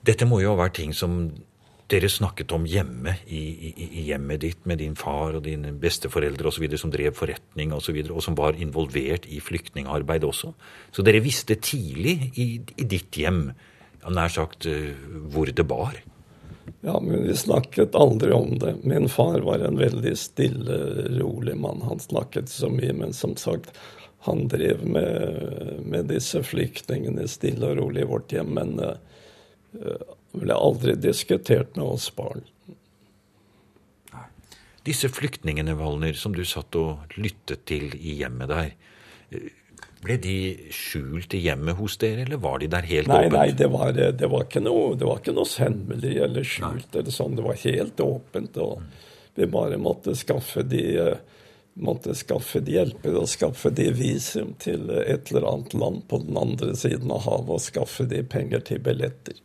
Dette 0.05 0.27
må 0.29 0.37
jo 0.43 0.53
ha 0.53 0.59
vært 0.59 0.77
ting 0.77 0.93
som 0.95 1.23
dere 1.89 2.09
snakket 2.11 2.51
om 2.53 2.67
hjemme, 2.67 3.15
i, 3.25 3.41
i, 3.71 3.87
i 3.87 4.03
hjemmet 4.09 4.43
ditt, 4.43 4.59
med 4.69 4.81
din 4.83 4.93
far 4.99 5.39
og 5.39 5.45
dine 5.47 5.71
besteforeldre 5.81 6.51
osv., 6.51 6.67
som 6.77 6.91
drev 6.93 7.15
forretning 7.17 7.71
osv., 7.71 7.79
og, 7.79 7.85
så 7.87 7.95
videre, 7.95 8.17
og 8.19 8.25
som 8.25 8.37
var 8.37 8.59
involvert 8.59 9.25
i 9.31 9.39
flyktningarbeid 9.41 10.27
også. 10.27 10.51
Så 10.93 11.05
dere 11.07 11.23
visste 11.23 11.57
tidlig 11.57 12.33
i, 12.35 12.47
i 12.59 12.87
ditt 12.91 13.17
hjem, 13.17 13.47
nær 14.13 14.31
sagt, 14.31 14.69
eh, 14.69 14.93
hvor 15.33 15.49
det 15.49 15.65
bar. 15.67 15.97
Ja, 16.81 16.99
men 16.99 17.23
vi 17.23 17.35
snakket 17.35 17.95
aldri 17.95 18.31
om 18.31 18.59
det. 18.59 18.75
Min 18.83 19.09
far 19.09 19.39
var 19.39 19.59
en 19.59 19.77
veldig 19.77 20.17
stille, 20.17 20.77
rolig 21.19 21.57
mann. 21.57 21.81
Han 21.81 21.99
snakket 21.99 22.49
så 22.49 22.69
mye, 22.69 22.93
men 22.93 23.13
som 23.13 23.35
sagt, 23.35 23.73
han 24.19 24.47
drev 24.47 24.85
med, 24.85 25.79
med 25.85 26.05
disse 26.11 26.43
flyktningene 26.43 27.27
stille 27.27 27.71
og 27.71 27.81
rolig 27.81 28.05
i 28.05 28.09
vårt 28.11 28.33
hjem. 28.33 28.53
Men 28.59 28.77
uh, 28.79 28.93
ble 30.37 30.53
aldri 30.53 30.95
diskutert 31.01 31.75
med 31.75 31.85
oss 31.85 32.11
barn. 32.15 32.45
Disse 34.87 35.09
flyktningene, 35.11 35.75
Valner, 35.75 36.13
som 36.15 36.35
du 36.35 36.45
satt 36.47 36.75
og 36.79 37.17
lyttet 37.19 37.65
til 37.67 37.89
i 37.97 38.19
hjemmet 38.21 38.53
der. 38.53 39.49
Ble 40.03 40.17
de 40.21 40.35
skjult 40.73 41.33
i 41.33 41.39
hjemmet 41.41 41.79
hos 41.79 41.97
dere, 42.01 42.25
eller 42.27 42.41
var 42.41 42.59
de 42.61 42.69
der 42.69 42.85
helt 42.85 43.09
nei, 43.09 43.23
åpent? 43.25 43.37
Nei, 43.37 43.47
det 43.57 43.69
var, 43.73 43.95
det 43.95 44.29
var, 44.29 44.45
ikke 44.45 44.61
noe, 44.61 44.91
det 44.99 45.07
var 45.09 45.23
ikke 45.23 45.33
noe 45.33 45.49
hemmelig 45.57 46.13
eller 46.27 46.45
skjult 46.45 46.99
eller 46.99 47.15
sånn. 47.15 47.37
Det 47.39 47.47
var 47.47 47.63
helt 47.63 48.03
åpent. 48.05 48.59
og 48.61 48.83
Vi 49.37 49.49
bare 49.49 49.81
måtte 49.81 50.13
skaffe 50.17 50.65
de 50.67 50.85
måtte 51.77 52.15
skaffe 52.17 52.59
de 52.65 52.73
hjelper 52.73 53.17
og 53.19 53.27
skaffe 53.29 53.69
de 53.73 53.91
visum 53.93 54.53
til 54.61 54.89
et 54.89 55.29
eller 55.31 55.45
annet 55.45 55.75
land 55.77 56.07
på 56.09 56.21
den 56.23 56.37
andre 56.39 56.73
siden 56.77 57.11
av 57.13 57.25
havet 57.27 57.53
og 57.57 57.61
skaffe 57.61 58.07
de 58.09 58.23
penger 58.25 58.63
til 58.65 58.81
billetter. 58.83 59.37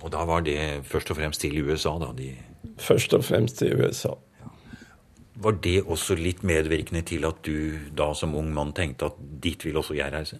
Og 0.00 0.12
da 0.14 0.22
var 0.28 0.44
det 0.46 0.86
først 0.88 1.12
og 1.12 1.18
fremst 1.18 1.42
til 1.42 1.58
USA, 1.60 1.96
da? 2.00 2.12
De... 2.16 2.30
Først 2.80 3.14
og 3.16 3.24
fremst 3.26 3.60
til 3.60 3.74
USA. 3.80 4.14
Var 5.38 5.58
det 5.62 5.80
også 5.86 6.16
litt 6.18 6.42
medvirkende 6.46 7.04
til 7.06 7.26
at 7.28 7.42
du 7.46 7.90
da 7.94 8.10
som 8.16 8.34
ung 8.38 8.48
mann 8.54 8.72
tenkte 8.74 9.12
at 9.12 9.18
dit 9.42 9.62
vil 9.66 9.78
også 9.78 9.94
jeg 9.98 10.10
reise? 10.14 10.38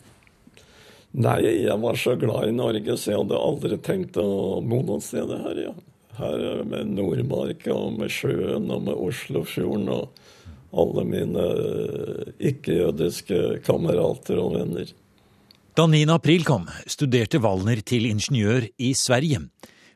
Nei, 1.19 1.39
jeg 1.47 1.77
var 1.81 1.97
så 1.97 2.17
glad 2.21 2.51
i 2.51 2.57
Norge, 2.57 2.97
så 2.99 3.13
jeg 3.13 3.21
hadde 3.23 3.39
aldri 3.39 3.79
tenkt 3.81 4.19
å 4.21 4.59
bo 4.61 4.83
noe 4.85 5.01
sted 5.05 5.31
her. 5.31 5.63
ja. 5.69 5.77
Her 6.19 6.65
med 6.67 6.91
Nordmarka 6.97 7.71
og 7.71 8.01
med 8.01 8.11
sjøen 8.11 8.67
og 8.75 8.89
med 8.89 8.99
Oslofjorden 8.99 9.87
og 9.95 10.19
alle 10.75 11.05
mine 11.07 11.45
ikke-jødiske 12.43 13.61
kamerater 13.65 14.43
og 14.43 14.57
venner. 14.59 14.91
Da 15.79 15.87
9. 15.87 16.03
april 16.11 16.43
kom, 16.45 16.67
studerte 16.91 17.39
Wallner 17.39 17.81
til 17.87 18.11
ingeniør 18.11 18.67
i 18.83 18.93
Sverige. 18.99 19.47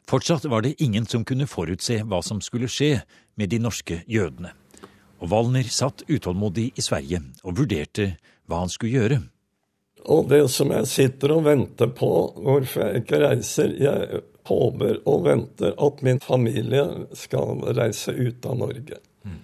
Fortsatt 0.08 0.46
var 0.46 0.62
det 0.62 0.76
ingen 0.78 1.10
som 1.10 1.26
kunne 1.26 1.50
forutse 1.50 1.98
hva 2.06 2.22
som 2.22 2.38
skulle 2.40 2.70
skje 2.70 3.00
med 3.34 3.50
de 3.50 3.58
norske 3.58 4.04
jødene. 4.06 4.54
Og 5.22 5.30
Wallner 5.30 5.68
satt 5.70 6.02
utålmodig 6.10 6.72
i 6.74 6.82
Sverige 6.82 7.22
og 7.46 7.60
vurderte 7.60 8.16
hva 8.50 8.64
han 8.64 8.72
skulle 8.72 8.98
gjøre. 8.98 9.20
Og 10.10 10.26
det 10.32 10.42
som 10.50 10.72
jeg 10.74 10.88
sitter 10.90 11.36
og 11.36 11.44
venter 11.46 11.92
på, 11.94 12.10
hvorfor 12.42 12.88
jeg 12.88 13.04
ikke 13.04 13.20
reiser 13.22 13.76
Jeg 13.78 14.22
håper 14.50 14.98
og 15.06 15.26
venter 15.28 15.76
at 15.78 16.02
min 16.02 16.18
familie 16.20 16.82
skal 17.14 17.62
reise 17.76 18.10
ut 18.10 18.46
av 18.46 18.58
Norge. 18.58 18.98
Mm. 19.22 19.38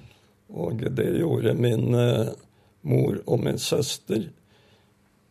Og 0.50 0.82
det 0.98 1.06
gjorde 1.20 1.54
min 1.54 1.94
uh, 1.94 2.34
mor 2.82 3.20
og 3.26 3.44
min 3.44 3.58
søster. 3.62 4.26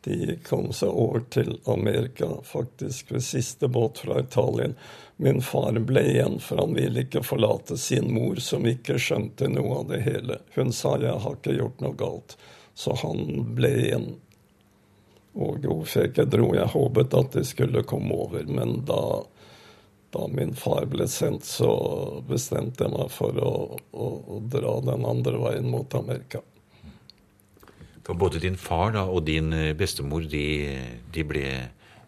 De 0.08 0.38
kom 0.48 0.72
seg 0.72 0.88
over 0.88 1.25
til 1.34 1.58
Amerika 1.68 2.30
faktisk 2.48 3.12
ved 3.12 3.27
siste 3.27 3.68
båt 3.68 4.00
fra 4.06 4.22
Italien. 4.24 4.77
Min 5.20 5.42
far 5.42 5.74
ble 5.80 6.04
igjen, 6.12 6.38
for 6.40 6.62
han 6.62 6.76
ville 6.78 7.02
ikke 7.02 7.24
forlate 7.26 7.78
sin 7.78 8.12
mor, 8.14 8.38
som 8.38 8.66
ikke 8.70 9.00
skjønte 9.02 9.50
noe 9.50 9.80
av 9.80 9.88
det 9.90 10.04
hele. 10.06 10.38
Hun 10.54 10.72
sa 10.72 10.98
'jeg 10.98 11.20
har 11.24 11.36
ikke 11.36 11.58
gjort 11.58 11.82
noe 11.82 11.96
galt', 11.98 12.38
så 12.76 12.94
han 13.02 13.56
ble 13.56 13.70
igjen. 13.70 14.08
Og 15.34 15.66
Ofeke 15.66 16.26
dro 16.26 16.54
Jeg 16.56 16.68
håpet 16.68 17.14
at 17.14 17.32
de 17.32 17.44
skulle 17.44 17.84
komme 17.84 18.14
over, 18.14 18.44
men 18.46 18.86
da, 18.86 19.24
da 20.12 20.28
min 20.28 20.54
far 20.54 20.86
ble 20.86 21.08
sendt, 21.08 21.46
så 21.46 22.22
bestemte 22.28 22.84
jeg 22.86 22.94
meg 22.94 23.10
for 23.10 23.34
å, 23.38 23.78
å, 23.92 24.08
å 24.28 24.40
dra 24.42 24.80
den 24.82 25.06
andre 25.06 25.38
veien 25.38 25.70
mot 25.70 25.94
Amerika. 25.94 26.42
For 28.06 28.14
både 28.14 28.40
din 28.40 28.58
far 28.58 28.94
da, 28.94 29.04
og 29.04 29.26
din 29.26 29.50
bestemor 29.78 30.22
de, 30.22 30.78
de, 31.14 31.24
ble, 31.24 31.48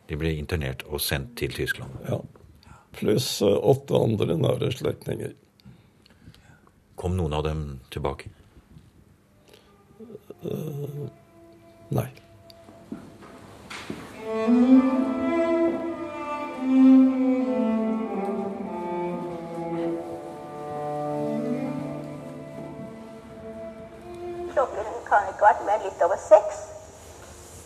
de, 0.08 0.16
ble, 0.16 0.38
internert 0.38 0.86
og 0.88 1.02
sendt 1.02 1.36
til 1.42 1.52
Tyskland? 1.52 1.92
Ja. 2.08 2.22
Pluss 2.92 3.42
eh, 3.42 3.60
åtte 3.74 3.96
andre 3.96 4.38
nære 4.40 4.72
slektninger. 4.76 5.36
Kom 7.00 7.16
noen 7.18 7.36
av 7.38 7.46
dem 7.48 7.64
tilbake? 7.94 8.32
Uh, 10.40 11.08
nei. 11.96 12.10
kan 25.10 25.30
ikke 25.30 25.46
vært 25.46 25.66
mer 25.66 25.80
litt 25.84 26.02
over 26.06 26.20
seks. 26.22 26.66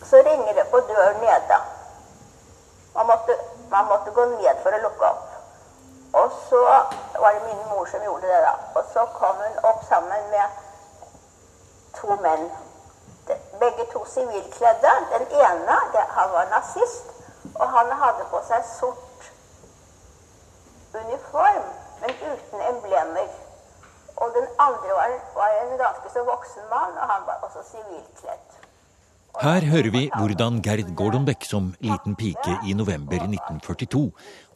Så 0.04 0.20
ringer 0.24 0.56
det 0.56 0.66
på 0.72 0.80
døren 0.88 1.20
nede. 1.20 1.58
Man 2.94 3.08
måtte, 3.10 3.36
man 3.74 3.88
måtte 3.90 4.10
gå 4.16 4.24
ned 4.24 4.56
for 4.62 4.76
å 4.76 4.82
lukke 4.86 5.06
opp. 5.08 5.30
Og 6.20 6.34
så 6.48 6.60
var 7.22 7.32
det 7.34 7.46
min 7.46 7.62
mor 7.70 7.86
som 7.90 8.02
gjorde 8.06 8.28
det, 8.30 8.42
da. 8.46 8.54
Og 8.78 8.84
så 8.92 9.06
kom 9.18 9.40
hun 9.42 9.56
opp 9.70 9.82
sammen 9.88 10.28
med 10.30 10.60
to 11.98 12.16
menn. 12.26 12.44
Begge 13.60 13.86
to 13.92 14.04
sivilkledde. 14.14 14.92
Den 15.14 15.26
ene 15.42 15.78
han 16.18 16.32
var 16.36 16.46
nazist, 16.52 17.10
og 17.54 17.66
han 17.76 17.90
hadde 18.02 18.28
på 18.30 18.42
seg 18.48 18.68
sort 18.68 19.30
uniform, 20.94 21.66
men 22.00 22.10
uten 22.30 22.66
emblemer. 22.70 23.30
Og 24.16 24.34
den 24.34 24.46
andre 24.58 24.94
var, 25.00 25.18
var 25.34 25.56
en 25.62 25.78
ganske 25.78 26.12
så 26.14 26.22
voksen 26.22 26.70
mann, 26.70 26.98
og 27.00 27.08
han 27.12 27.26
var 27.26 27.42
også 27.42 27.66
sivilkledd. 27.72 28.53
Her 29.34 29.64
hører 29.66 29.90
vi 29.90 30.04
hvordan 30.14 30.60
Gerd 30.62 30.92
Gordon 30.94 31.24
Beck 31.26 31.42
som 31.42 31.72
liten 31.82 32.14
pike 32.14 32.52
i 32.70 32.74
november 32.78 33.18
1942 33.18 34.02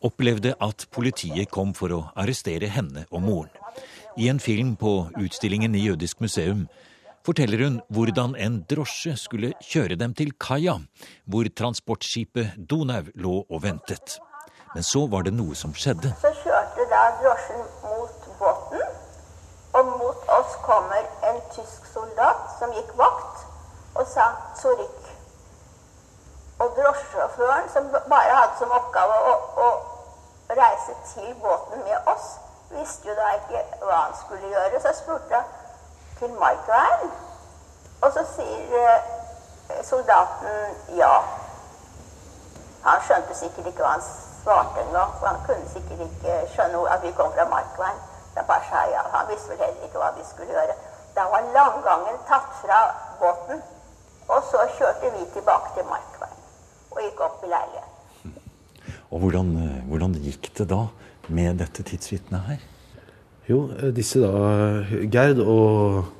opplevde 0.07 0.53
at 0.63 0.85
politiet 0.95 1.51
kom 1.51 1.73
for 1.75 1.95
å 1.97 1.99
arrestere 2.15 2.71
henne 2.71 3.03
og 3.11 3.25
moren. 3.25 3.51
I 4.15 4.29
en 4.31 4.39
film 4.39 4.77
på 4.79 4.93
utstillingen 5.19 5.75
i 5.75 5.83
Jødisk 5.83 6.23
museum 6.23 6.69
forteller 7.27 7.65
hun 7.65 7.81
hvordan 7.91 8.37
en 8.39 8.61
drosje 8.71 9.17
skulle 9.19 9.51
kjøre 9.67 9.99
dem 9.99 10.15
til 10.15 10.31
kaia, 10.39 10.79
hvor 11.27 11.51
transportskipet 11.51 12.55
Donau 12.71 13.11
lå 13.19 13.35
og 13.49 13.63
ventet. 13.67 14.21
Men 14.77 14.87
så 14.87 15.09
var 15.11 15.27
det 15.27 15.35
noe 15.35 15.59
som 15.59 15.75
skjedde. 15.75 16.15
Så 16.23 16.31
kjørte 16.45 16.87
da 16.95 17.03
drosjen 17.19 17.67
mot 17.83 18.31
båten 18.39 18.87
og 19.75 19.93
mot 19.99 20.33
oss 20.39 20.55
kommer 20.63 21.03
en 21.27 21.43
tysk 21.51 21.91
soldat 21.91 22.47
som 22.61 22.71
gikk 22.79 22.95
vakt 23.01 23.38
og 23.99 24.07
sa 24.07 24.25
'Zurich'. 24.55 25.09
Og 26.59 26.71
drosjesjåføren, 26.77 27.69
som 27.73 27.91
bare 27.91 28.35
hadde 28.41 28.53
som 28.59 28.71
oppgave 28.71 29.15
å, 29.31 29.33
å, 29.65 29.69
reise 30.51 30.95
til 31.15 31.35
båten 31.43 31.85
med 31.85 31.99
oss, 32.07 32.27
visste 32.71 33.09
jo 33.09 33.15
da 33.15 33.29
ikke 33.37 33.63
hva 33.83 33.99
han 34.05 34.15
skulle 34.23 34.49
gjøre. 34.49 34.81
Så 34.81 34.93
spurte 35.03 35.35
han 35.35 35.45
til 36.19 36.33
Markveien. 36.41 37.13
Og 38.03 38.13
så 38.13 38.25
sier 38.35 38.89
eh, 38.89 39.85
soldaten 39.85 40.75
ja. 40.97 41.15
Han 42.83 43.01
skjønte 43.07 43.35
sikkert 43.35 43.67
ikke 43.67 43.83
hva 43.83 43.95
han 43.97 44.07
svarte 44.09 44.83
engang. 44.83 45.15
For 45.21 45.27
han 45.27 45.41
kunne 45.47 45.71
sikkert 45.71 46.05
ikke 46.09 46.43
skjønne 46.55 46.85
at 46.91 47.03
vi 47.03 47.13
kom 47.13 47.33
fra 47.33 47.49
Markveien. 47.55 48.05
Han 48.37 48.47
bare 48.51 48.71
sa 48.71 48.85
ja. 48.91 49.03
Han 49.15 49.31
visste 49.31 49.55
vel 49.55 49.65
heller 49.67 49.91
ikke 49.91 50.03
hva 50.03 50.11
vi 50.19 50.27
skulle 50.31 50.53
gjøre. 50.53 50.79
Da 51.15 51.31
var 51.31 51.51
landgangen 51.55 52.23
tatt 52.29 52.55
fra 52.63 52.85
båten. 53.21 53.63
Og 54.29 54.45
så 54.51 54.65
kjørte 54.77 55.13
vi 55.15 55.25
tilbake 55.33 55.73
til 55.77 55.87
Markveien 55.89 56.43
og 56.93 57.01
gikk 57.05 57.21
opp 57.25 57.45
i 57.47 57.53
leiligheten. 57.53 58.35
Og 59.13 59.23
hvordan, 59.23 59.55
eh, 59.63 59.79
hvordan 59.89 60.17
gikk 60.25 60.51
det 60.59 60.67
da 60.69 60.83
med 61.33 61.61
dette 61.63 61.85
tidsvitnet 61.87 62.45
her? 62.49 62.65
Jo, 63.49 63.63
eh, 63.73 63.93
disse 63.97 64.21
da 64.21 64.33
Gerd 65.09 65.41
og, 65.41 66.11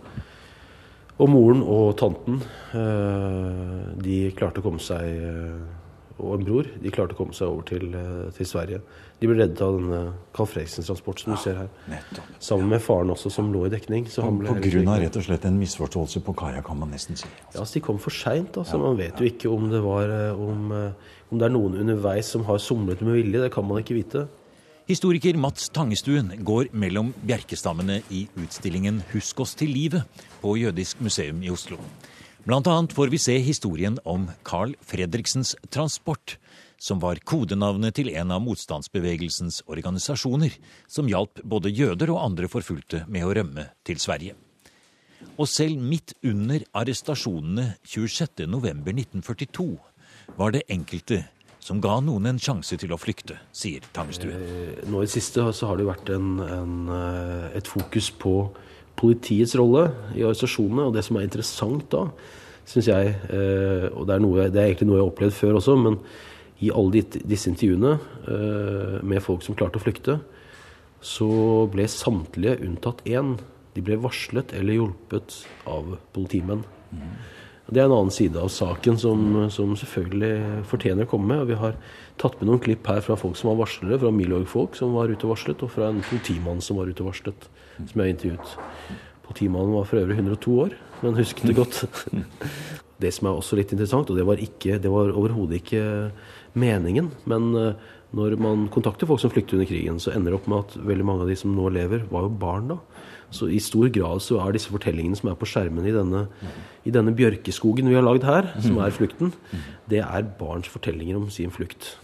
og 1.19 1.29
moren 1.29 1.61
og 1.65 1.99
tanten, 2.01 2.41
eh, 2.73 3.93
de 4.01 4.21
klarte 4.39 4.63
å 4.63 4.65
komme 4.65 4.81
seg 4.81 5.05
og 6.19 6.35
en 6.35 6.47
bror 6.47 6.69
de 6.83 6.91
klarte 6.95 7.15
å 7.15 7.19
komme 7.19 7.37
seg 7.37 7.51
over 7.51 7.67
til, 7.69 7.95
til 8.37 8.49
Sverige. 8.49 8.81
De 9.19 9.27
ble 9.27 9.35
reddet 9.41 9.61
av 9.65 9.75
denne 9.75 10.01
Carl 10.35 10.47
Freiksens 10.47 10.87
transport 10.91 11.23
som 11.23 11.33
ja, 11.33 11.37
du 11.37 11.43
ser 11.43 11.57
her. 11.59 11.71
Nettopp. 11.91 12.33
Sammen 12.49 12.71
med 12.71 12.83
faren 12.85 13.11
også, 13.15 13.33
som 13.35 13.49
lå 13.55 13.65
i 13.67 13.73
dekning. 13.73 14.07
Så 14.11 14.23
på 14.23 14.35
på 14.47 14.57
grunn 14.69 14.91
av 14.93 15.01
rett 15.03 15.19
og 15.19 15.27
slett 15.27 15.47
en 15.49 15.59
misforståelse 15.59 16.23
på 16.27 16.35
kaia, 16.39 16.63
kan 16.67 16.79
man 16.79 16.93
nesten 16.95 17.19
si. 17.19 17.27
Ja, 17.27 17.61
altså 17.65 17.79
De 17.79 17.85
kom 17.89 17.99
for 18.03 18.15
seint. 18.15 18.55
Altså. 18.55 18.77
Ja, 18.77 18.83
man 18.85 18.99
vet 19.01 19.19
jo 19.19 19.31
ikke 19.31 19.51
om 19.51 19.71
det, 19.73 19.81
var, 19.83 20.11
eh, 20.15 20.43
om, 20.49 20.71
eh, 20.75 21.15
om 21.33 21.41
det 21.41 21.49
er 21.49 21.55
noen 21.55 21.81
underveis 21.83 22.31
som 22.35 22.47
har 22.47 22.63
somlet 22.63 23.03
med 23.03 23.19
vilje. 23.19 23.43
Det 23.47 23.53
kan 23.55 23.67
man 23.67 23.83
ikke 23.83 23.99
vite. 23.99 24.29
Historiker 24.89 25.37
Mats 25.37 25.67
Tangestuen 25.69 26.31
går 26.49 26.71
mellom 26.73 27.11
bjerkestammene 27.29 27.99
i 28.09 28.23
utstillingen 28.41 29.03
'Husk 29.11 29.41
oss 29.45 29.55
til 29.55 29.69
livet' 29.69 30.07
på 30.41 30.55
Jødisk 30.57 31.03
museum 31.05 31.43
i 31.43 31.51
Oslo. 31.51 31.77
Annet 32.49 32.93
får 32.93 33.09
vi 33.13 33.19
se 33.19 33.39
historien 33.39 33.99
om 34.05 34.31
Carl 34.43 34.75
Fredriksens 34.81 35.57
Transport, 35.69 36.39
som 36.79 36.97
var 37.01 37.21
kodenavnet 37.21 37.99
til 37.99 38.09
en 38.17 38.31
av 38.33 38.41
motstandsbevegelsens 38.41 39.63
organisasjoner, 39.69 40.55
som 40.89 41.11
hjalp 41.13 41.43
både 41.45 41.69
jøder 41.69 42.09
og 42.15 42.23
andre 42.25 42.49
forfulgte 42.49 43.03
med 43.07 43.27
å 43.27 43.35
rømme 43.37 43.67
til 43.85 44.01
Sverige. 44.01 44.33
Og 45.37 45.45
selv 45.51 45.77
midt 45.77 46.15
under 46.25 46.65
arrestasjonene 46.73 47.75
26.11.1942 47.85 49.69
var 50.39 50.57
det 50.57 50.65
enkelte 50.73 51.27
som 51.61 51.83
ga 51.85 51.99
noen 52.01 52.31
en 52.31 52.41
sjanse 52.41 52.79
til 52.81 52.95
å 52.95 53.01
flykte, 53.01 53.37
sier 53.53 53.85
Tangstuen. 53.93 54.41
Eh, 54.41 54.89
nå 54.89 55.03
i 55.03 55.05
det 55.05 55.13
siste 55.13 55.45
så 55.53 55.69
har 55.69 55.77
det 55.77 55.85
vært 55.91 56.09
en, 56.17 56.39
en, 56.41 56.75
eh, 56.97 57.59
et 57.61 57.69
fokus 57.69 58.09
på 58.09 58.39
politiets 58.99 59.55
rolle 59.59 59.87
i 60.15 60.25
organisasjonene. 60.25 60.89
Og 60.89 60.97
det 60.97 61.05
som 61.07 61.19
er 61.19 61.29
interessant 61.29 61.87
da, 61.95 62.07
syns 62.69 62.91
jeg, 62.91 63.15
eh, 63.33 63.87
og 63.93 64.09
det 64.09 64.17
er, 64.17 64.25
noe, 64.25 64.49
det 64.49 64.61
er, 64.61 64.67
egentlig 64.71 64.91
noe 64.91 64.99
jeg 64.99 65.07
har 65.07 65.13
opplevd 65.13 65.39
før 65.39 65.61
også, 65.61 65.77
men 65.81 66.01
i 66.65 66.73
alle 66.75 67.05
disse 67.07 67.49
intervjuene 67.53 67.95
eh, 67.95 68.99
med 69.07 69.23
folk 69.25 69.45
som 69.47 69.57
klarte 69.59 69.79
å 69.79 69.85
flykte, 69.85 70.19
så 71.05 71.31
ble 71.71 71.87
samtlige 71.91 72.59
unntatt 72.67 73.05
én 73.07 73.37
de 73.77 73.85
ble 73.87 73.99
varslet 74.03 74.53
eller 74.59 74.81
hjulpet 74.81 75.43
av 75.71 75.93
politimenn. 76.15 76.65
Det 77.69 77.83
er 77.83 77.85
en 77.85 77.95
annen 77.99 78.13
side 78.15 78.41
av 78.41 78.49
saken 78.51 78.97
som, 78.99 79.25
som 79.53 79.75
selvfølgelig 79.77 80.65
fortjener 80.71 81.05
å 81.05 81.11
komme 81.11 81.29
med. 81.29 81.43
og 81.43 81.51
Vi 81.51 81.59
har 81.61 81.77
tatt 82.19 82.39
med 82.41 82.49
noen 82.49 82.63
klipp 82.65 82.89
her 82.89 83.03
fra 83.05 83.17
folk 83.21 83.37
som 83.37 83.53
var 83.53 83.61
varslere, 83.61 84.01
fra 84.01 84.13
Milorg-folk 84.15 84.79
som 84.79 84.97
var 84.97 85.13
ute 85.13 85.29
og 85.29 85.35
varslet, 85.35 85.63
og 85.63 85.75
fra 85.75 85.91
en 85.93 86.01
politimann 86.09 86.65
som 86.65 86.81
var 86.81 86.89
ute 86.89 87.05
og 87.05 87.13
varslet, 87.13 87.49
som 87.87 88.03
jeg 88.03 88.17
intervjuet. 88.17 88.57
Politimannen 89.29 89.77
var 89.77 89.87
for 89.89 90.01
øvrig 90.01 90.19
102 90.19 90.59
år, 90.65 90.77
men 91.03 91.19
husket 91.19 91.51
det 91.51 91.59
godt. 91.59 91.85
Det 92.99 93.13
som 93.15 93.29
er 93.31 93.37
også 93.39 93.55
litt 93.55 93.71
interessant, 93.71 94.09
og 94.11 94.17
det 94.19 94.25
var, 94.27 94.41
ikke, 94.43 94.81
det 94.83 94.91
var 94.91 95.13
overhodet 95.15 95.61
ikke 95.61 95.83
meningen, 96.59 97.13
men 97.31 97.45
eh, 97.55 97.85
når 98.19 98.35
man 98.43 98.65
kontakter 98.75 99.07
folk 99.07 99.23
som 99.23 99.31
flykter 99.31 99.55
under 99.55 99.69
krigen, 99.71 100.01
så 100.03 100.11
ender 100.11 100.33
det 100.33 100.41
opp 100.41 100.49
med 100.51 100.65
at 100.65 100.75
veldig 100.89 101.07
mange 101.07 101.23
av 101.23 101.31
de 101.31 101.37
som 101.39 101.53
nå 101.55 101.69
lever, 101.77 102.09
var 102.11 102.27
jo 102.27 102.33
barn 102.43 102.73
da. 102.73 102.79
Så 103.31 103.51
i 103.53 103.61
stor 103.61 103.87
grad 103.93 104.25
så 104.25 104.41
er 104.43 104.57
disse 104.57 104.73
fortellingene 104.73 105.19
som 105.19 105.31
er 105.31 105.37
på 105.39 105.47
skjermen 105.47 105.87
i 105.87 105.95
denne, 105.95 106.25
i 106.89 106.95
denne 106.95 107.13
bjørkeskogen 107.17 107.91
vi 107.91 107.99
har 107.99 108.07
lagd 108.07 108.25
her, 108.29 108.49
som 108.65 108.81
er 108.81 108.95
flukten, 108.95 109.35
det 109.89 110.01
er 110.05 110.33
barns 110.39 110.69
fortellinger 110.73 111.21
om 111.21 111.29
sin 111.33 111.53
flukt. 111.53 111.97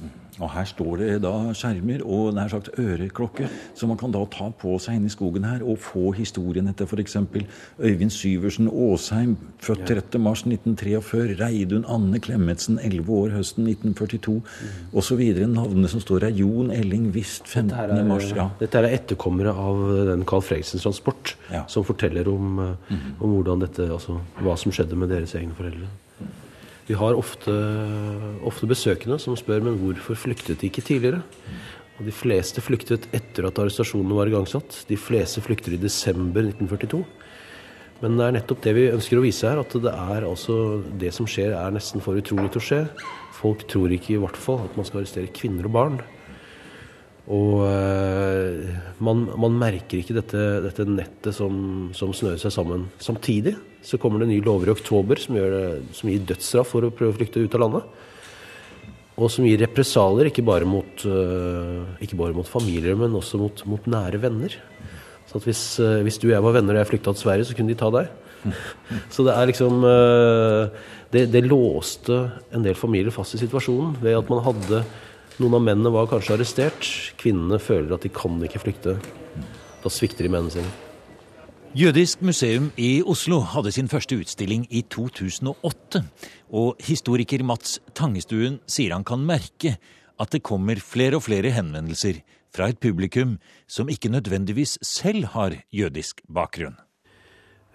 Og 0.42 0.50
her 0.50 0.66
står 0.66 0.98
det 0.98 1.10
da 1.22 1.32
skjermer 1.54 2.02
og 2.02 2.32
nær 2.34 2.50
sagt 2.50 2.72
øreklokke, 2.80 3.46
som 3.78 3.92
man 3.92 3.98
kan 4.00 4.14
da 4.14 4.24
ta 4.30 4.48
på 4.58 4.74
seg 4.82 4.98
inn 4.98 5.06
i 5.06 5.12
skogen 5.12 5.46
her 5.46 5.62
og 5.62 5.78
få 5.82 6.10
historien 6.16 6.66
etter 6.70 6.88
f.eks. 6.88 7.16
Øyvind 7.78 8.10
Syversen 8.10 8.70
Aasheim, 8.70 9.36
født 9.62 9.84
30.3.1943, 9.90 11.36
Reidun 11.38 11.86
Anne 11.90 12.18
Klemetsen, 12.22 12.80
11 12.82 13.14
år 13.14 13.36
høsten 13.36 13.68
1942, 13.70 14.34
mm. 14.40 14.90
osv. 14.98 15.22
Navnene 15.54 15.92
som 15.92 16.02
står 16.02 16.26
her. 16.28 16.34
Jon 16.34 16.72
Elling 16.74 17.12
Wist, 17.14 17.46
15.3. 17.46 18.34
Ja. 18.34 18.48
Dette 18.58 18.82
er 18.82 18.90
etterkommere 18.90 19.54
av 19.54 19.84
den 20.10 20.26
Carl 20.26 20.42
Fredriksens 20.42 20.82
transport, 20.82 21.36
ja. 21.52 21.62
som 21.70 21.86
forteller 21.86 22.26
om, 22.32 22.58
mm. 22.58 23.06
om 23.22 23.38
dette, 23.62 23.86
altså, 23.86 24.18
hva 24.42 24.58
som 24.58 24.73
skjedde 24.74 24.98
med 24.98 25.12
deres 25.14 25.34
egne 25.38 25.56
foreldre. 25.56 25.88
Vi 26.84 26.96
har 27.00 27.16
ofte, 27.16 27.52
ofte, 28.44 28.68
besøkende 28.68 29.16
som 29.22 29.36
spør 29.40 29.62
men 29.64 29.78
hvorfor 29.80 30.18
flyktet 30.26 30.60
de 30.60 30.68
ikke 30.68 30.84
tidligere. 30.84 31.22
Og 31.98 32.08
De 32.08 32.12
fleste 32.12 32.60
flyktet 32.60 33.06
etter 33.14 33.46
at 33.48 33.58
arrestasjonene 33.62 34.16
var 34.18 34.28
igangsatt. 34.28 34.82
De 34.90 34.98
fleste 34.98 35.40
flykter 35.44 35.76
i 35.76 35.80
desember 35.80 36.44
1942. 36.44 37.04
Men 38.02 38.18
det 38.18 38.26
er 38.26 38.34
nettopp 38.36 38.64
det 38.64 38.74
vi 38.76 38.88
ønsker 38.90 39.20
å 39.20 39.24
vise 39.24 39.48
her, 39.48 39.60
at 39.62 39.76
det 39.80 39.92
er 39.92 40.26
altså 40.26 40.82
det 41.00 41.12
som 41.14 41.28
skjer, 41.30 41.54
er 41.56 41.72
nesten 41.72 42.02
for 42.04 42.18
utrolig 42.18 42.50
til 42.52 42.60
å 42.60 42.66
skje. 42.66 42.80
Folk 43.38 43.64
tror 43.70 43.94
ikke 43.94 44.16
i 44.16 44.20
hvert 44.20 44.36
fall 44.36 44.66
at 44.66 44.74
man 44.76 44.84
skal 44.88 45.00
arrestere 45.00 45.32
kvinner 45.32 45.70
og 45.70 45.76
barn. 45.78 46.02
Og 47.32 47.62
uh, 47.64 48.80
man, 49.00 49.22
man, 49.40 49.54
merker 49.56 50.02
ikke 50.02 50.16
dette, 50.16 50.40
dette 50.66 50.84
nettet 50.84 51.32
som, 51.32 51.88
som 51.96 52.12
snører 52.12 52.40
seg 52.40 52.52
sammen. 52.52 52.84
Samtidig 53.00 53.54
så 53.84 53.96
kommer 54.00 54.20
det 54.20 54.28
nye 54.28 54.44
lover 54.44 54.68
i 54.68 54.74
oktober 54.74 55.20
som, 55.20 55.38
det, 55.38 55.62
som, 55.96 56.10
gir 56.12 56.26
dødsstraff 56.28 56.74
for 56.74 56.84
å 56.84 56.92
prøve 56.92 57.14
å 57.14 57.16
flykte 57.16 57.40
ut 57.40 57.56
av 57.56 57.64
landet. 57.64 58.02
Og 59.14 59.30
som 59.30 59.46
gir 59.46 59.62
represalier, 59.62 60.28
ikke 60.28 60.44
bare 60.44 60.68
mot, 60.68 61.06
uh, 61.08 61.96
ikke 62.04 62.18
bare 62.20 62.36
mot 62.36 62.48
familier, 62.48 62.98
men 62.98 63.16
også 63.16 63.40
mot, 63.40 63.64
mot 63.72 63.88
nære 63.88 64.20
venner. 64.20 64.58
Så 65.30 65.40
hvis, 65.46 65.64
uh, 65.80 66.02
hvis, 66.04 66.20
du 66.20 66.28
og 66.28 66.36
jeg 66.36 66.44
var 66.44 66.58
venner 66.58 66.76
og 66.76 66.82
jeg 66.82 66.92
flykta 66.92 67.16
til 67.16 67.24
Sverige, 67.24 67.48
så 67.48 67.56
kunne 67.56 67.72
de 67.72 67.80
ta 67.80 67.88
deg. 67.94 68.12
Så 69.14 69.24
det 69.24 69.32
er 69.32 69.48
liksom 69.48 69.78
det, 69.80 71.22
det 71.32 71.40
låste 71.46 72.18
en 72.52 72.66
del 72.66 72.76
familier 72.76 73.14
fast 73.14 73.32
i 73.32 73.40
situasjonen 73.40 73.94
ved 74.02 74.18
at 74.18 74.28
man 74.28 74.42
hadde 74.44 74.82
noen 75.42 75.56
av 75.58 75.62
mennene 75.66 75.90
var 75.94 76.06
kanskje 76.10 76.36
arrestert. 76.36 76.88
Kvinnene 77.18 77.58
føler 77.62 77.96
at 77.96 78.04
de 78.06 78.10
kan 78.14 78.36
ikke 78.46 78.62
flykte. 78.62 78.96
Da 79.82 79.92
svikter 79.92 80.26
de 80.26 80.30
mennene 80.30 80.54
sine. 80.54 80.70
Jødisk 81.74 82.20
museum 82.22 82.68
i 82.78 83.00
Oslo 83.02 83.40
hadde 83.50 83.72
sin 83.74 83.90
første 83.90 84.14
utstilling 84.22 84.68
i 84.70 84.84
2008. 84.94 86.04
Og 86.54 86.78
historiker 86.86 87.42
Mats 87.42 87.80
Tangestuen 87.98 88.60
sier 88.70 88.94
han 88.94 89.02
kan 89.02 89.26
merke 89.26 89.74
at 90.22 90.30
det 90.30 90.44
kommer 90.46 90.78
flere 90.78 91.18
og 91.18 91.26
flere 91.26 91.50
henvendelser 91.50 92.22
fra 92.54 92.70
et 92.70 92.78
publikum 92.78 93.40
som 93.66 93.90
ikke 93.90 94.12
nødvendigvis 94.14 94.78
selv 94.86 95.32
har 95.34 95.58
jødisk 95.74 96.22
bakgrunn. 96.30 96.78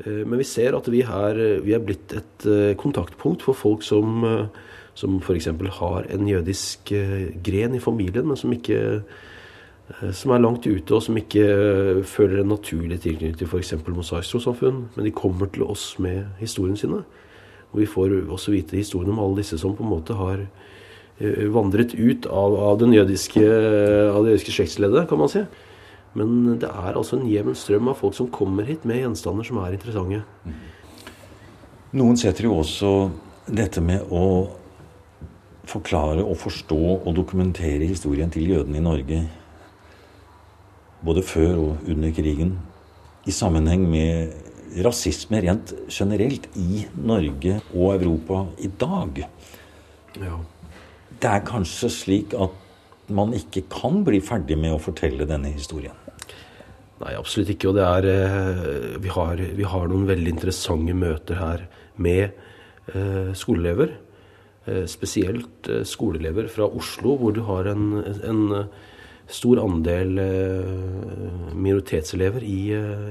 Eh, 0.05 0.23
men 0.23 0.39
vi 0.39 0.47
ser 0.47 0.77
at 0.77 0.87
vi, 0.87 1.03
her, 1.03 1.35
vi 1.65 1.75
er 1.75 1.83
blitt 1.83 2.15
et 2.15 2.47
eh, 2.47 2.75
kontaktpunkt 2.79 3.43
for 3.43 3.57
folk 3.57 3.83
som 3.83 4.23
eh, 4.23 4.45
som 4.99 5.19
f.eks. 5.23 5.47
har 5.79 6.07
en 6.11 6.27
jødisk 6.27 6.91
eh, 6.91 7.29
gren 7.43 7.75
i 7.75 7.79
familien, 7.83 8.27
men 8.27 8.39
som 8.39 8.51
ikke 8.53 8.79
eh, 8.79 10.11
som 10.13 10.33
er 10.35 10.43
langt 10.43 10.67
ute, 10.67 10.95
og 10.95 11.03
som 11.05 11.17
ikke 11.17 11.45
eh, 11.45 12.01
føler 12.03 12.41
en 12.41 12.51
naturlig 12.53 12.99
tilknytning 13.05 13.37
til 13.39 13.47
f.eks. 13.47 13.77
mosaisk 13.87 14.35
trossamfunn. 14.35 14.83
Men 14.95 15.07
de 15.07 15.15
kommer 15.15 15.51
til 15.53 15.63
oss 15.69 15.93
med 16.03 16.25
historien 16.41 16.77
sine. 16.77 17.03
Og 17.71 17.83
vi 17.83 17.87
får 17.87 18.17
også 18.25 18.51
vite 18.51 18.79
historien 18.79 19.13
om 19.13 19.21
alle 19.23 19.43
disse 19.43 19.59
som 19.61 19.75
på 19.77 19.85
en 19.85 19.93
måte 19.93 20.17
har 20.17 20.47
vandret 21.51 21.91
ut 21.99 22.29
av, 22.31 22.53
av, 22.55 22.77
den 22.79 22.93
jødiske, 22.95 23.41
av 23.43 24.23
det 24.23 24.31
jødiske 24.31 24.53
slektsleddet, 24.55 25.03
kan 25.09 25.19
man 25.19 25.29
si. 25.29 25.41
Men 26.17 26.55
det 26.61 26.69
er 26.69 26.95
altså 26.95 27.19
en 27.19 27.27
jevn 27.27 27.57
strøm 27.59 27.91
av 27.91 27.99
folk 27.99 28.15
som 28.15 28.29
kommer 28.31 28.65
hit 28.65 28.87
med 28.87 29.01
gjenstander 29.03 29.45
som 29.45 29.59
er 29.61 29.75
interessante. 29.75 30.23
Noen 31.99 32.17
setter 32.17 32.47
jo 32.47 32.55
også 32.61 32.93
dette 33.51 33.83
med 33.83 34.07
å 34.09 34.23
forklare 35.69 36.23
og 36.25 36.37
forstå 36.41 36.81
og 36.97 37.15
dokumentere 37.15 37.87
historien 37.89 38.31
til 38.33 38.49
jødene 38.49 38.79
i 38.79 38.83
Norge, 38.83 39.23
både 41.05 41.23
før 41.23 41.55
og 41.55 41.89
under 41.89 42.13
krigen, 42.15 42.57
i 43.27 43.31
sammenheng 43.35 43.85
med 43.89 44.33
rasisme 44.85 45.41
rent 45.43 45.73
generelt 45.91 46.47
i 46.57 46.85
Norge 46.95 47.59
og 47.73 47.99
Europa 47.99 48.45
i 48.61 48.69
dag. 48.79 49.23
Ja. 50.17 50.39
Det 51.19 51.29
er 51.29 51.45
kanskje 51.45 51.89
slik 51.93 52.35
at 52.37 52.53
man 53.09 53.33
ikke 53.33 53.65
kan 53.71 54.03
bli 54.05 54.21
ferdig 54.21 54.57
med 54.59 54.75
å 54.75 54.81
fortelle 54.81 55.27
denne 55.29 55.51
historien? 55.53 55.95
Nei, 56.99 57.15
absolutt 57.15 57.53
ikke. 57.53 57.71
Og 57.71 57.77
det 57.79 57.85
er 57.87 58.07
eh, 58.11 58.99
vi 59.01 59.11
har, 59.13 59.41
vi 59.57 59.65
har 59.67 59.89
noen 59.89 60.07
veldig 60.09 60.35
interessante 60.35 60.95
møter 60.95 61.39
her 61.39 61.65
med 61.99 62.25
eh, 62.93 63.31
skoleelever 63.37 63.95
spesielt 64.87 65.69
eh, 65.69 65.83
skoleelever 65.87 66.49
fra 66.51 66.67
Oslo, 66.67 67.15
hvor 67.17 67.33
du 67.35 67.41
har 67.47 67.69
en, 67.71 68.03
en 68.03 68.41
eh, 68.57 68.65
stor 69.29 69.61
andel 69.61 70.15
minoritetselever 71.53 72.41
i, 72.41 72.61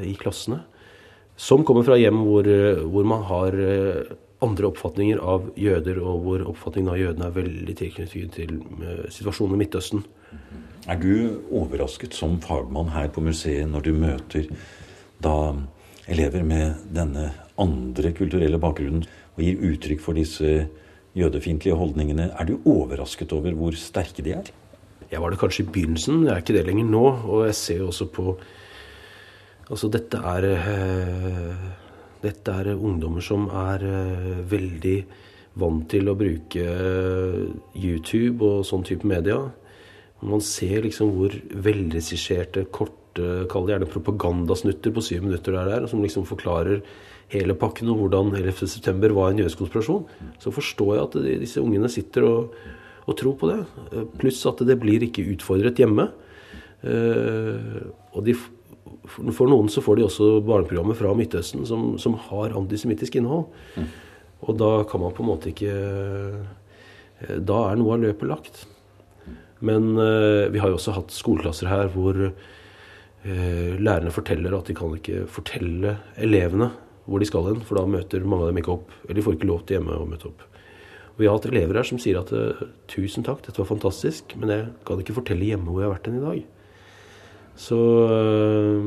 i, 0.02 0.14
klassene. 0.18 0.64
Som 1.38 1.62
kommer 1.62 1.86
fra 1.86 1.94
hjem 1.94 2.24
hvor, 2.26 2.48
hvor, 2.90 3.04
man 3.06 3.22
har 3.28 3.54
andre 4.42 4.66
oppfatninger 4.66 5.20
av 5.22 5.46
jøder, 5.54 6.00
og 6.02 6.24
hvor 6.24 6.42
oppfatningen 6.50 6.90
av 6.90 6.98
jødene 6.98 7.28
er 7.28 7.36
veldig 7.36 7.76
tilknyttet 7.78 8.34
til 8.34 8.56
situasjonen 9.14 9.54
i 9.54 9.60
Midtøsten. 9.62 10.02
Er 10.90 10.98
du 10.98 11.38
overrasket 11.54 12.18
som 12.18 12.34
fagmann 12.42 12.90
her 12.96 13.06
på 13.14 13.22
museet 13.22 13.70
når 13.70 13.86
du 13.86 13.92
møter 14.02 14.50
da 15.22 15.54
elever 16.10 16.42
med 16.42 16.82
denne 16.98 17.30
andre 17.62 18.10
kulturelle 18.18 18.58
bakgrunnen 18.58 19.06
og 19.36 19.46
gir 19.46 19.62
uttrykk 19.70 20.02
for 20.02 20.18
disse 20.18 20.66
jødefiendtlige 21.16 21.76
holdningene. 21.76 22.30
Er 22.38 22.48
du 22.48 22.58
overrasket 22.68 23.32
over 23.32 23.54
hvor 23.56 23.76
sterke 23.78 24.24
de 24.24 24.34
er? 24.36 24.50
Jeg 25.08 25.22
var 25.22 25.32
det 25.32 25.40
kanskje 25.40 25.64
i 25.64 25.70
begynnelsen, 25.72 26.26
jeg 26.26 26.34
er 26.34 26.42
ikke 26.42 26.56
det 26.58 26.66
lenger 26.68 26.88
nå. 26.88 27.04
Og 27.24 27.46
jeg 27.48 27.54
ser 27.54 27.84
jo 27.84 27.92
også 27.92 28.10
på 28.12 28.38
Altså, 29.68 29.90
dette 29.92 30.16
er 30.16 30.44
øh, 30.48 31.64
Dette 32.22 32.50
er 32.50 32.74
ungdommer 32.74 33.20
som 33.20 33.50
er 33.52 33.82
øh, 33.84 34.50
veldig 34.50 34.98
vant 35.58 35.88
til 35.90 36.08
å 36.10 36.16
bruke 36.18 36.62
uh, 36.62 37.48
YouTube 37.74 38.46
og 38.46 38.66
sånn 38.66 38.84
type 38.86 39.06
media. 39.08 39.38
Man 40.22 40.42
ser 40.44 40.84
liksom 40.84 41.12
hvor 41.16 41.34
velregisserte, 41.66 42.66
korte, 42.74 43.46
kall 43.50 43.66
det 43.66 43.74
gjerne 43.74 43.90
propagandasnutter 43.90 44.94
på 44.94 45.02
syv 45.02 45.26
minutter 45.26 45.54
det 45.54 45.62
er 45.62 45.70
der, 45.72 45.88
som 45.90 46.02
liksom 46.04 46.26
forklarer 46.28 46.82
hele 47.32 47.56
pakken 47.58 47.90
og 47.92 48.02
hvordan 48.02 48.32
11.9 48.38 49.10
var 49.16 49.32
en 49.32 49.42
jødisk 49.42 49.60
konspirasjon, 49.60 50.04
så 50.40 50.52
forstår 50.54 50.94
jeg 50.94 51.04
at 51.04 51.16
disse 51.42 51.62
ungene 51.62 51.90
sitter 51.92 52.24
og, 52.24 52.54
og 53.04 53.18
tror 53.20 53.36
på 53.40 53.50
det. 53.50 53.58
Pluss 54.20 54.40
at 54.48 54.62
det 54.68 54.78
blir 54.80 55.04
ikke 55.04 55.26
utfordret 55.34 55.80
hjemme. 55.80 56.08
Eh, 56.86 57.84
og 58.14 58.24
de, 58.24 58.36
for 59.12 59.50
noen 59.50 59.68
så 59.72 59.84
får 59.84 59.98
de 59.98 60.06
også 60.06 60.30
barneprogrammer 60.46 60.96
fra 60.96 61.12
Midtøsten 61.18 61.68
som, 61.68 61.90
som 62.00 62.16
har 62.30 62.56
antisemittisk 62.56 63.20
innhold. 63.20 63.50
Og 64.46 64.56
da 64.56 64.72
kan 64.88 65.02
man 65.02 65.12
på 65.12 65.24
en 65.24 65.32
måte 65.32 65.50
ikke 65.50 65.72
eh, 65.74 67.38
Da 67.42 67.56
er 67.66 67.80
noe 67.80 67.96
av 67.96 68.04
løpet 68.04 68.28
lagt. 68.30 68.60
Men 69.58 69.96
uh, 69.98 70.46
vi 70.54 70.60
har 70.62 70.70
jo 70.70 70.76
også 70.76 70.92
hatt 70.94 71.10
skoleklasser 71.10 71.66
her 71.66 71.88
hvor 71.90 72.14
lærerne 73.28 74.12
forteller 74.14 74.54
at 74.54 74.68
de 74.70 74.76
kan 74.78 74.92
ikke 74.94 75.24
fortelle 75.28 75.96
elevene 76.22 76.68
hvor 77.08 77.22
de 77.22 77.28
skal 77.28 77.46
hen, 77.48 77.64
for 77.64 77.80
da 77.80 77.88
møter 77.88 78.24
mange 78.28 78.44
av 78.44 78.52
dem 78.52 78.60
ikke 78.60 78.74
opp. 78.74 78.92
Eller 79.06 79.18
de 79.18 79.24
får 79.24 79.38
ikke 79.38 79.48
lov 79.48 79.64
til 79.64 79.78
hjemme 79.78 79.96
å 79.96 80.08
møte 80.08 80.28
opp. 80.28 80.44
Og 81.18 81.22
Vi 81.22 81.26
har 81.26 81.38
hatt 81.38 81.48
elever 81.48 81.80
her 81.80 81.88
som 81.88 82.00
sier 82.02 82.20
at 82.20 82.30
eh, 82.36 82.60
tusen 82.90 83.24
takk, 83.26 83.40
dette 83.46 83.58
var 83.58 83.70
fantastisk, 83.70 84.36
men 84.38 84.52
jeg 84.52 84.68
kan 84.86 85.00
ikke 85.02 85.16
fortelle 85.16 85.48
hjemme 85.48 85.72
hvor 85.72 85.82
jeg 85.82 85.88
har 85.88 85.96
vært 85.96 86.10
hen 86.10 86.18
i 86.20 86.26
dag. 86.26 86.44
Så 87.58 87.78
øh, 88.14 88.84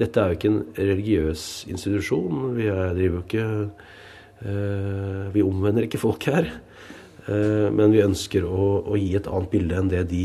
dette 0.00 0.22
er 0.22 0.30
jo 0.30 0.38
ikke 0.38 0.52
en 0.52 0.62
religiøs 0.78 1.42
institusjon. 1.68 2.54
Vi 2.56 2.70
driver 2.70 3.18
jo 3.18 3.24
ikke 3.26 3.48
øh, 4.46 5.26
vi 5.34 5.44
omvender 5.44 5.88
ikke 5.88 6.00
folk 6.00 6.30
her. 6.30 6.48
Men 7.22 7.92
vi 7.94 8.00
ønsker 8.02 8.42
å, 8.42 8.80
å, 8.82 8.96
gi 8.98 9.12
et 9.14 9.28
annet 9.30 9.52
bilde 9.52 9.76
enn 9.78 9.90
det 9.92 10.00
de 10.10 10.24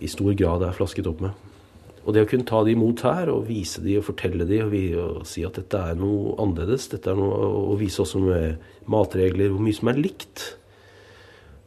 i 0.00 0.08
stor 0.08 0.32
grad 0.32 0.64
er 0.64 0.72
flasket 0.72 1.04
opp 1.10 1.20
med. 1.20 1.43
Og 2.04 2.12
det 2.12 2.24
å 2.24 2.28
kunne 2.28 2.46
ta 2.48 2.60
de 2.64 2.74
imot 2.76 3.00
her 3.06 3.30
og 3.32 3.46
vise 3.48 3.80
de 3.84 3.96
og 3.96 4.04
fortelle 4.06 4.44
de 4.48 4.60
og, 4.64 4.70
vi, 4.74 4.82
og 4.98 5.22
si 5.28 5.44
at 5.46 5.56
dette 5.56 5.80
er 5.80 5.96
noe 5.96 6.34
annerledes, 6.42 6.90
dette 6.92 7.10
er 7.10 7.16
noe, 7.16 7.38
å 7.72 7.78
vise 7.80 8.02
også 8.04 8.20
med 8.20 8.68
matregler 8.92 9.52
hvor 9.52 9.64
mye 9.64 9.76
som 9.76 9.88
er 9.92 10.02
likt, 10.02 10.44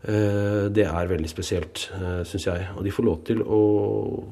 Eh, 0.07 0.67
det 0.71 0.85
er 0.85 1.09
veldig 1.09 1.29
spesielt, 1.29 1.89
eh, 1.93 2.23
syns 2.23 2.45
jeg. 2.45 2.67
Og 2.77 2.83
de 2.85 2.93
får 2.93 3.03
lov 3.05 3.23
til 3.25 3.41
å 3.43 3.61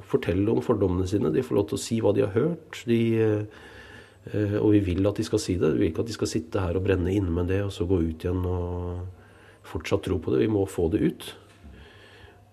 fortelle 0.07 0.51
om 0.51 0.61
fordommene 0.61 1.07
sine. 1.07 1.33
De 1.33 1.43
får 1.43 1.55
lov 1.55 1.67
til 1.69 1.77
å 1.77 1.81
si 1.81 1.99
hva 1.99 2.13
de 2.13 2.21
har 2.21 2.31
hørt. 2.31 2.83
De, 2.85 3.19
eh, 3.19 4.57
og 4.61 4.71
vi 4.71 4.79
vil 4.79 5.07
at 5.07 5.15
de 5.15 5.23
skal 5.23 5.39
si 5.39 5.57
det. 5.57 5.73
Vi 5.73 5.79
vil 5.79 5.91
ikke 5.91 5.99
at 5.99 6.07
de 6.07 6.13
skal 6.13 6.27
sitte 6.27 6.61
her 6.61 6.75
og 6.75 6.85
brenne 6.85 7.11
inne 7.11 7.29
med 7.29 7.47
det 7.47 7.61
og 7.63 7.71
så 7.71 7.87
gå 7.87 7.99
ut 7.99 8.23
igjen 8.23 8.45
og 8.45 9.05
fortsatt 9.63 10.03
tro 10.03 10.17
på 10.17 10.31
det. 10.31 10.47
Vi 10.47 10.53
må 10.53 10.65
få 10.65 10.89
det 10.91 11.01
ut. 11.01 11.35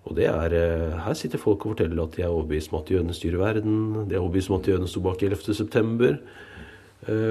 Og 0.08 0.16
det 0.18 0.26
er, 0.26 0.56
Her 1.04 1.14
sitter 1.14 1.38
folk 1.38 1.62
og 1.62 1.76
forteller 1.76 2.02
at 2.02 2.16
de 2.16 2.24
er 2.24 2.32
overbevist 2.32 2.72
om 2.72 2.80
at 2.80 2.90
jødene 2.90 3.14
styrer 3.14 3.38
verden. 3.38 4.08
De 4.08 4.16
er 4.16 4.20
overbevist 4.20 4.50
om 4.50 4.58
at 4.58 4.68
jødene 4.68 4.90
sto 4.90 5.00
bak 5.04 5.22
11.9. 5.22 6.16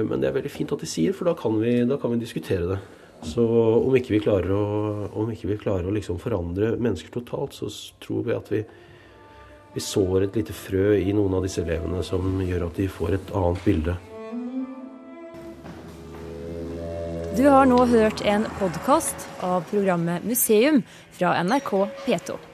Men 0.08 0.20
det 0.20 0.28
er 0.28 0.34
veldig 0.36 0.52
fint 0.52 0.72
at 0.72 0.80
de 0.80 0.88
sier, 0.88 1.14
for 1.16 1.28
da 1.28 1.36
kan 1.36 1.56
vi, 1.60 1.78
da 1.88 1.96
kan 2.00 2.12
vi 2.12 2.20
diskutere 2.20 2.68
det. 2.74 2.80
Så 3.22 3.42
om 3.86 3.94
ikke 3.94 4.16
vi 4.16 4.22
klarer 4.24 4.50
å, 4.50 4.62
om 5.14 5.28
ikke 5.30 5.52
vi 5.52 5.58
klarer 5.60 5.86
å 5.86 5.94
liksom 5.94 6.18
forandre 6.20 6.74
mennesker 6.74 7.12
totalt, 7.14 7.54
så 7.54 7.68
tror 8.02 8.24
vi 8.26 8.34
at 8.34 8.50
vi, 8.50 8.62
vi 9.76 9.82
sår 9.82 10.26
et 10.26 10.38
lite 10.40 10.56
frø 10.56 10.96
i 10.98 11.14
noen 11.14 11.38
av 11.38 11.46
disse 11.46 11.62
elevene 11.62 12.02
som 12.06 12.40
gjør 12.42 12.66
at 12.66 12.80
de 12.80 12.88
får 12.90 13.18
et 13.20 13.34
annet 13.38 13.68
bilde. 13.68 13.96
Du 17.32 17.46
har 17.48 17.64
nå 17.64 17.78
hørt 17.88 18.20
en 18.28 18.44
podkast 18.58 19.28
av 19.40 19.62
programmet 19.70 20.26
Museum 20.26 20.82
fra 21.14 21.36
NRK 21.46 21.70
P2. 22.02 22.51